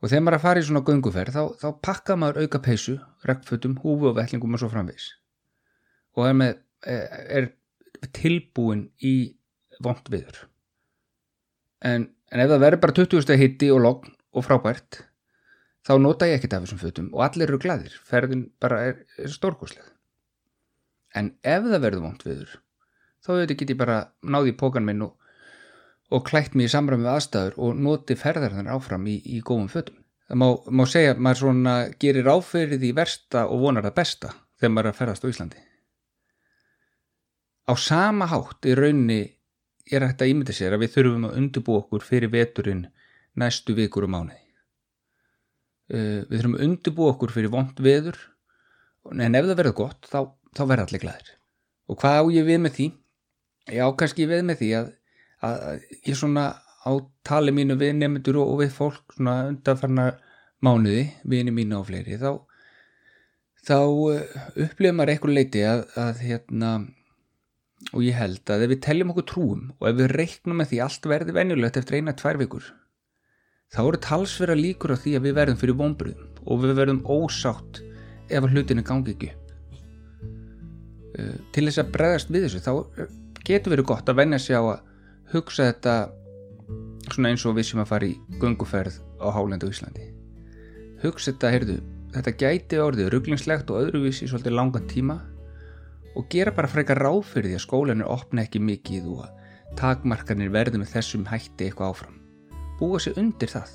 Og 0.00 0.08
þegar 0.08 0.24
maður 0.24 0.34
er 0.34 0.38
að 0.38 0.46
fara 0.46 0.62
í 0.62 0.66
svona 0.66 0.84
gönguferð 0.86 1.36
þá, 1.36 1.42
þá 1.60 1.68
pakka 1.84 2.16
maður 2.16 2.46
auka 2.46 2.62
peysu, 2.64 2.96
regnfötum, 3.28 3.76
húfu 3.82 4.08
og 4.08 4.16
vellingum 4.16 4.56
og 4.56 4.62
svo 4.62 4.70
framvegs 4.72 5.12
og 6.18 6.26
er, 6.26 6.36
með, 6.38 6.54
er 6.88 7.50
tilbúin 8.14 8.88
í 9.04 9.14
vond 9.84 10.10
viður 10.10 10.46
en, 11.84 12.08
en 12.08 12.42
ef 12.42 12.50
það 12.50 12.64
verður 12.64 12.82
bara 12.84 12.96
20 12.98 13.24
steg 13.26 13.42
hitti 13.42 13.70
og 13.74 13.82
logn 13.84 14.14
og 14.34 14.46
frábært 14.46 15.02
þá 15.88 15.92
nota 16.04 16.28
ég 16.28 16.38
ekkert 16.38 16.58
af 16.58 16.66
þessum 16.66 16.82
fötum 16.84 17.10
og 17.14 17.24
allir 17.24 17.48
eru 17.48 17.60
glæðir, 17.62 17.98
ferðin 18.04 18.48
bara 18.60 18.84
er, 18.90 19.04
er 19.16 19.32
stórkoslega 19.32 19.88
en 21.16 21.32
ef 21.40 21.64
það 21.64 21.84
verður 21.86 22.04
vond 22.04 22.26
viður 22.26 22.58
þá 23.28 23.34
auðvitað 23.34 23.60
get 23.60 23.72
ég 23.72 23.78
bara 23.78 23.98
náði 24.22 24.52
í 24.52 24.58
pókan 24.58 24.86
minn 24.86 25.04
og, 25.04 25.14
og 26.14 26.24
klætt 26.28 26.56
mér 26.56 26.70
í 26.70 26.72
samræmi 26.72 27.08
aðstæður 27.12 27.56
og 27.64 27.80
noti 27.84 28.16
ferðarðan 28.18 28.70
áfram 28.72 29.06
í, 29.10 29.18
í 29.20 29.40
góðum 29.44 29.70
fötum. 29.72 29.98
Það 30.28 30.40
má, 30.42 30.46
má 30.76 30.84
segja 30.88 31.14
að 31.14 31.22
maður 31.24 31.42
svona 31.42 31.74
gerir 32.00 32.28
áferðið 32.32 32.86
í 32.88 32.92
versta 32.96 33.46
og 33.48 33.64
vonar 33.64 33.86
það 33.88 33.96
besta 34.00 34.34
þegar 34.60 34.74
maður 34.74 34.88
er 34.88 34.94
að 34.94 35.00
ferðast 35.00 35.24
á 35.24 35.30
Íslandi. 35.32 35.62
Á 37.68 37.72
sama 37.76 38.28
hátt 38.28 38.68
í 38.68 38.76
raunni 38.76 39.22
er 39.88 40.04
hægt 40.04 40.24
að 40.24 40.32
ímynda 40.32 40.56
sér 40.56 40.76
að 40.76 40.84
við 40.84 40.94
þurfum 40.96 41.28
að 41.28 41.40
undirbú 41.42 41.78
okkur 41.82 42.04
fyrir 42.04 42.32
veturinn 42.32 42.86
næstu 43.38 43.76
vikur 43.76 44.08
og 44.08 44.12
mánuði. 44.12 44.47
Uh, 45.88 46.24
við 46.28 46.34
þurfum 46.36 46.56
að 46.58 46.64
undirbú 46.66 47.08
okkur 47.08 47.32
fyrir 47.32 47.52
vond 47.52 47.78
veður 47.80 48.18
en 49.08 49.36
ef 49.38 49.46
það 49.48 49.58
verður 49.62 49.76
gott 49.78 50.08
þá, 50.08 50.20
þá 50.52 50.62
verður 50.66 50.84
allir 50.84 51.04
glæðir. 51.04 51.34
Og 51.88 52.00
hvað 52.02 52.18
á 52.20 52.24
ég 52.34 52.48
við 52.48 52.58
með 52.60 52.74
því? 52.76 52.88
Já, 53.72 53.84
kannski 54.00 54.26
við 54.28 54.42
með 54.48 54.60
því 54.60 54.68
að, 54.78 54.90
að 55.48 55.86
ég 56.08 56.18
svona 56.18 56.44
á 56.84 56.92
tali 57.26 57.54
mínu 57.54 57.76
við 57.80 57.96
nefndur 57.98 58.40
og, 58.42 58.52
og 58.52 58.60
við 58.62 58.74
fólk 58.76 59.16
svona 59.16 59.38
undanfarna 59.50 60.10
mánuði, 60.64 61.08
vini 61.28 61.54
mínu 61.54 61.78
og 61.78 61.88
fleiri, 61.88 62.18
þá, 62.18 62.32
þá 63.68 63.78
eh, 64.14 64.38
upplifum 64.64 64.98
maður 64.98 65.12
eitthvað 65.14 65.36
leiti 65.36 65.64
að, 65.68 65.84
að 66.00 66.22
hérna, 66.26 66.72
og 67.92 68.02
ég 68.02 68.18
held 68.18 68.52
að 68.52 68.66
ef 68.66 68.72
við 68.72 68.82
teljum 68.88 69.12
okkur 69.14 69.28
trúum 69.30 69.64
og 69.78 69.90
ef 69.90 69.98
við 70.00 70.12
reiknum 70.16 70.58
með 70.58 70.72
því 70.72 70.80
allt 70.86 71.10
verði 71.12 71.36
venjulegt 71.36 71.78
eftir 71.80 72.00
eina, 72.00 72.16
tvær 72.18 72.40
vikur, 72.40 72.72
þá 73.74 73.80
eru 73.84 74.00
talsverða 74.04 74.58
líkur 74.58 74.94
á 74.94 75.00
því 75.00 75.14
að 75.18 75.26
við 75.28 75.38
verðum 75.38 75.60
fyrir 75.60 75.78
vonbröðum 75.78 76.44
og 76.48 76.62
við 76.62 76.74
verðum 76.78 77.02
ósátt 77.04 77.82
ef 78.28 78.46
hlutinu 78.48 78.84
gangi 78.84 79.14
ekki 79.14 79.32
upp. 79.32 79.48
Eh, 81.18 81.34
til 81.52 81.66
þess 81.68 81.82
að 81.82 81.92
bregðast 81.96 82.32
við 82.32 82.46
þessu, 82.46 82.62
þá 82.64 82.72
getur 83.44 83.74
verið 83.74 83.88
gott 83.88 84.08
að 84.08 84.20
venja 84.20 84.40
sig 84.42 84.56
á 84.56 84.62
að 84.62 84.80
hugsa 85.32 85.68
þetta 85.70 85.94
svona 87.12 87.32
eins 87.32 87.44
og 87.48 87.56
við 87.56 87.70
sem 87.70 87.82
að 87.82 87.90
fara 87.92 88.08
í 88.08 88.16
gunguferð 88.40 89.00
á 89.20 89.28
Hálendu 89.32 89.70
Íslandi 89.72 90.08
hugsa 91.02 91.32
þetta, 91.32 91.50
heyrðu, 91.54 91.78
þetta 92.14 92.34
gæti 92.42 92.80
orðið 92.82 93.10
rugglingslegt 93.14 93.72
og 93.72 93.82
öðruvísi 93.84 94.28
svolítið 94.28 94.56
langan 94.58 94.88
tíma 94.90 95.18
og 96.18 96.28
gera 96.32 96.52
bara 96.54 96.70
frekar 96.70 97.00
ráð 97.00 97.22
fyrir 97.32 97.52
því 97.52 97.58
að 97.58 97.64
skólanir 97.66 98.10
opna 98.10 98.44
ekki 98.44 98.62
mikið 98.64 99.10
og 99.14 99.26
að 99.26 99.76
takmarkanir 99.78 100.52
verði 100.52 100.82
með 100.82 100.94
þessum 100.96 101.28
hætti 101.28 101.68
eitthvað 101.68 101.94
áfram 101.94 102.17
búa 102.78 103.00
sér 103.02 103.18
undir 103.20 103.50
það. 103.52 103.74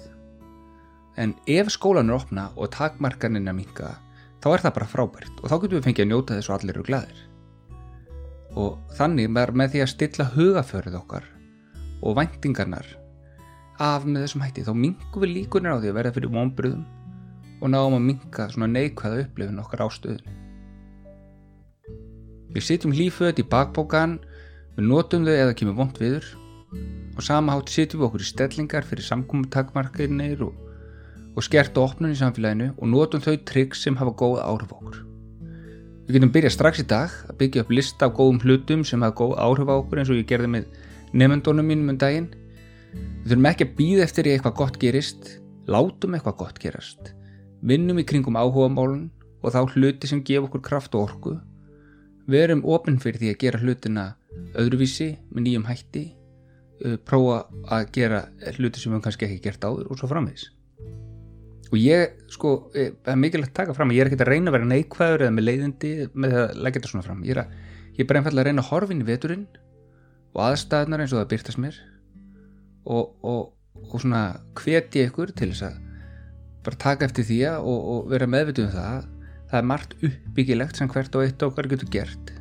En 1.20 1.36
ef 1.46 1.70
skólanir 1.74 2.16
opna 2.16 2.50
og 2.56 2.72
takmarkanina 2.74 3.54
minka 3.54 3.94
þá 4.42 4.50
er 4.54 4.66
það 4.66 4.76
bara 4.80 4.90
frábært 4.90 5.38
og 5.42 5.52
þá 5.52 5.56
getum 5.62 5.78
við 5.78 5.86
fengið 5.88 6.06
að 6.06 6.12
njóta 6.12 6.40
þess 6.40 6.50
og 6.50 6.58
allir 6.58 6.76
eru 6.76 6.88
glæðir 6.88 7.22
og 8.64 8.96
þannig 8.98 9.32
með 9.34 9.72
því 9.74 9.84
að 9.84 9.92
stilla 9.94 10.26
hugaförið 10.34 10.98
okkar 11.00 11.30
og 12.04 12.18
væntingarnar 12.20 12.90
af 13.82 14.06
með 14.06 14.26
þessum 14.26 14.44
hætti 14.46 14.66
þá 14.68 14.74
mingum 14.78 15.24
við 15.24 15.34
líkunar 15.38 15.78
á 15.78 15.82
því 15.82 15.92
að 15.92 15.98
verða 15.98 16.16
fyrir 16.18 16.34
vonbröðum 16.34 16.84
og 17.64 17.72
náum 17.72 17.98
að 17.98 18.06
minga 18.10 18.48
svona 18.52 18.70
neikvæða 18.70 19.24
upplifin 19.24 19.62
okkar 19.64 19.86
á 19.86 19.88
stöðunni. 19.96 20.36
Við 22.54 22.66
sitjum 22.68 22.94
líföðt 22.94 23.40
í 23.42 23.46
bakbókan, 23.50 24.20
við 24.76 24.90
notum 24.92 25.26
þau 25.26 25.34
eða 25.34 25.56
kemur 25.58 25.80
vond 25.80 25.98
viður 25.98 26.28
og 27.14 27.26
sama 27.26 27.54
hátt 27.56 27.72
sitjum 27.72 28.02
við 28.02 28.08
okkur 28.08 28.24
í 28.24 28.28
stellingar 28.28 28.86
fyrir 28.88 29.06
samkúmutakmarkinir 29.08 30.44
og, 30.46 30.54
og 31.36 31.46
skert 31.46 31.78
og 31.78 31.92
opnun 31.92 32.14
í 32.14 32.20
samfélaginu 32.20 32.72
og 32.74 32.90
notum 32.90 33.24
þau 33.24 33.36
trygg 33.50 33.78
sem 33.78 33.98
hafa 34.00 34.14
góð 34.18 34.40
áhrif 34.44 34.74
okkur. 34.74 35.02
Við 36.04 36.18
getum 36.18 36.34
byrjað 36.36 36.56
strax 36.58 36.82
í 36.82 36.88
dag 36.90 37.14
að 37.30 37.38
byggja 37.40 37.64
upp 37.64 37.70
lista 37.72 38.10
af 38.10 38.16
góðum 38.18 38.42
hlutum 38.44 38.82
sem 38.88 39.06
hafa 39.06 39.16
góð 39.22 39.38
áhrif 39.46 39.70
á 39.72 39.76
okkur 39.78 40.02
eins 40.02 40.12
og 40.12 40.20
ég 40.20 40.28
gerði 40.28 40.50
með 40.56 40.66
nefndónum 41.14 41.70
mínum 41.70 41.94
um 41.94 42.00
daginn. 42.02 42.30
Við 43.24 43.32
þurfum 43.32 43.50
ekki 43.50 43.68
að 43.68 43.76
býða 43.78 44.08
eftir 44.08 44.28
í 44.28 44.34
eitthvað 44.34 44.58
gott 44.60 44.80
gerist, 44.82 45.30
látum 45.70 46.18
eitthvað 46.18 46.40
gott 46.42 46.60
gerast, 46.60 47.14
vinnum 47.62 48.02
í 48.02 48.06
kringum 48.10 48.36
áhuga 48.36 48.68
málun 48.74 49.08
og 49.44 49.54
þá 49.56 49.62
hluti 49.76 50.10
sem 50.10 50.24
gef 50.26 50.50
okkur 50.50 50.66
kraft 50.66 50.98
og 50.98 51.08
orku. 51.08 51.38
Við 52.28 52.46
erum 52.48 52.66
ofinn 52.68 53.00
fyrir 53.04 53.22
því 53.22 53.32
að 53.32 53.40
gera 53.46 53.64
hlutina 53.64 54.06
öðruvísi 54.60 55.10
með 55.32 55.48
nýjum 55.48 55.66
hætti, 55.68 56.04
prófa 57.08 57.46
að 57.72 57.88
gera 57.96 58.26
hluti 58.58 58.82
sem 58.82 58.94
við 58.94 59.06
kannski 59.06 59.30
ekki 59.30 59.44
gert 59.48 59.64
áður 59.64 59.90
og 59.92 60.00
svo 60.00 60.10
framvegs 60.12 60.50
og 61.74 61.80
ég, 61.82 62.20
sko, 62.30 62.50
það 62.74 63.10
er 63.10 63.18
mikilvægt 63.18 63.50
að 63.56 63.58
taka 63.58 63.74
fram 63.74 63.92
ég 63.96 64.04
er 64.04 64.12
ekki 64.12 64.20
að 64.22 64.30
reyna 64.30 64.52
að 64.52 64.58
vera 64.60 64.70
neikvæður 64.70 65.24
eða 65.26 65.34
með 65.34 65.46
leiðindi 65.48 65.94
með 66.14 66.36
að 66.38 66.52
leggja 66.60 66.80
þetta 66.80 66.92
svona 66.92 67.06
fram. 67.08 67.24
Ég 67.26 67.34
er, 67.34 67.40
að, 67.42 67.80
ég 67.96 68.04
er 68.04 68.10
bara 68.12 68.22
einfallega 68.22 68.44
að 68.44 68.50
reyna 68.52 68.66
að 68.78 68.94
í 68.94 69.08
veturinn 69.08 69.48
og 70.34 70.44
aðstæðnar 70.46 71.04
eins 71.04 71.16
og 71.16 71.22
það 71.22 71.32
byrtast 71.32 71.62
mér 71.64 71.80
og, 72.86 73.10
og, 73.26 73.42
og 73.90 73.98
svona 74.04 74.22
hveti 74.62 75.08
ykkur 75.08 75.34
til 75.34 75.50
þess 75.50 75.66
að 75.72 75.82
bara 76.68 76.82
taka 76.86 77.10
eftir 77.10 77.28
því 77.32 77.42
og, 77.58 77.90
og 77.96 78.14
vera 78.14 78.30
meðvituð 78.30 78.70
um 78.70 78.78
það. 78.78 79.10
Það 79.50 79.60
er 79.64 79.70
margt 79.74 79.98
uppbyggilegt 79.98 80.78
sem 80.78 80.94
hvert 80.94 81.18
og 81.18 81.26
eitt 81.26 81.50
okkar 81.50 81.74
getur 81.74 81.90
gert. 81.98 82.34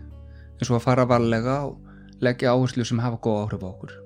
Eins 0.60 0.68
og 0.68 0.76
að 0.76 0.86
fara 0.90 1.08
varlega 1.08 1.58
og 1.70 2.20
leggja 2.20 2.52
áherslu 2.52 2.84
sem 2.84 3.00
hafa 3.00 3.20
góð 3.24 3.46
áhrif 3.46 3.64
á 3.64 3.68
okkur 3.72 4.01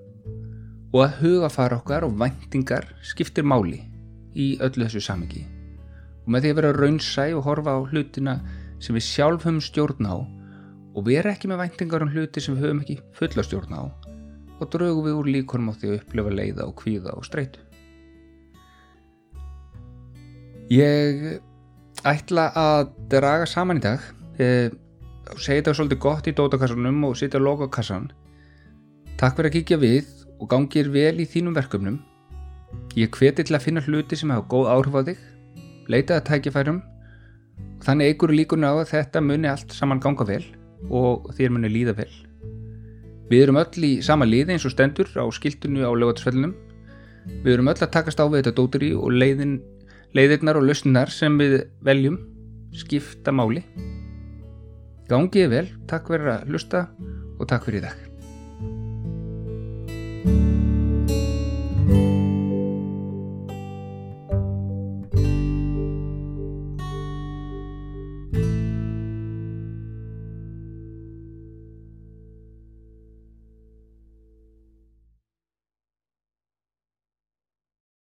og 0.97 1.03
að 1.05 1.17
huga 1.21 1.49
fara 1.53 1.77
okkar 1.77 2.07
og 2.07 2.15
vendingar 2.17 2.87
skiptir 3.05 3.45
máli 3.45 3.83
í 4.33 4.55
öllu 4.65 4.87
þessu 4.87 5.03
samengi 5.05 5.43
og 6.25 6.31
með 6.33 6.47
því 6.47 6.53
að 6.53 6.59
vera 6.63 6.71
raunsæ 6.73 7.27
og 7.37 7.45
horfa 7.45 7.75
á 7.77 7.81
hlutina 7.91 8.37
sem 8.81 8.97
við 8.97 9.05
sjálf 9.05 9.45
höfum 9.45 9.61
stjórn 9.61 10.09
á 10.09 10.17
og 10.17 11.05
vera 11.05 11.35
ekki 11.37 11.51
með 11.53 11.61
væntingar 11.67 12.07
um 12.07 12.13
hluti 12.15 12.41
sem 12.41 12.57
við 12.57 12.71
höfum 12.71 12.81
ekki 12.87 12.97
fulla 13.19 13.45
stjórn 13.45 13.77
á 13.77 13.83
og 14.57 14.73
draugum 14.73 15.05
við 15.05 15.19
úr 15.21 15.31
líkonum 15.35 15.69
á 15.69 15.77
því 15.77 15.91
að 15.91 15.99
upplifa 16.01 16.33
leiða 16.33 16.65
og 16.65 16.77
kvíða 16.81 17.13
og 17.13 17.27
streytu. 17.29 17.61
Ég 20.73 21.27
ætla 22.09 22.49
að 22.57 22.95
draga 23.13 23.47
saman 23.47 23.83
í 23.83 23.85
dag 23.85 24.01
eh, 24.41 24.73
og 25.29 25.43
segja 25.43 25.61
þetta 25.61 25.77
svolítið 25.77 26.01
gott 26.07 26.31
í 26.31 26.35
dótakassanum 26.41 27.05
og 27.11 27.19
sitja 27.21 27.37
á 27.37 27.45
lokakassan. 27.45 28.09
Takk 29.21 29.37
fyrir 29.37 29.53
að 29.53 29.59
kíkja 29.61 29.81
við 29.85 30.09
og 30.41 30.51
gangir 30.51 30.93
vel 30.93 31.17
í 31.23 31.29
þínum 31.29 31.57
verkefnum 31.57 32.01
Ég 32.97 33.13
hveti 33.13 33.45
til 33.45 33.57
að 33.57 33.67
finna 33.67 33.83
hluti 33.85 34.17
sem 34.17 34.31
hafa 34.33 34.47
góð 34.49 34.71
áhrif 34.73 34.95
á 34.97 35.03
þig, 35.09 35.19
leitaði 35.93 36.25
tækifærum 36.29 36.79
og 37.77 37.83
þannig 37.85 38.13
eigur 38.13 38.33
líkuna 38.33 38.73
á 38.73 38.75
að 38.81 38.93
þetta 38.95 39.23
muni 39.25 39.51
allt 39.51 39.75
saman 39.77 40.01
ganga 40.01 40.25
vel 40.29 40.45
og 40.89 41.29
þér 41.37 41.53
muni 41.53 41.73
líða 41.73 41.97
vel. 41.99 42.13
Við 43.29 43.43
erum 43.43 43.61
öll 43.61 43.85
í 43.85 43.93
sama 44.07 44.29
liði 44.29 44.57
eins 44.57 44.65
og 44.65 44.73
stendur 44.73 45.11
á 45.13 45.25
skiltinu 45.35 45.85
á 45.85 45.93
lögatarsfellunum. 45.93 46.55
Við 47.45 47.53
erum 47.57 47.69
öll 47.73 47.77
að 47.77 47.93
takast 47.99 48.23
á 48.23 48.25
við 48.25 48.39
þetta 48.41 48.57
dóturi 48.57 48.93
og 48.97 49.13
leiðin, 49.13 49.59
leiðirnar 50.17 50.57
og 50.57 50.69
lausnar 50.71 51.13
sem 51.13 51.37
við 51.37 51.59
veljum 51.85 52.21
skipta 52.77 53.35
máli. 53.35 53.67
Gangið 55.11 55.53
vel, 55.53 55.67
takk 55.91 56.09
fyrir 56.09 56.37
að 56.39 56.53
hlusta 56.53 56.87
og 57.37 57.49
takk 57.51 57.69
fyrir 57.69 57.85
í 57.85 57.89
dag. 57.91 58.06
you. 60.27 60.56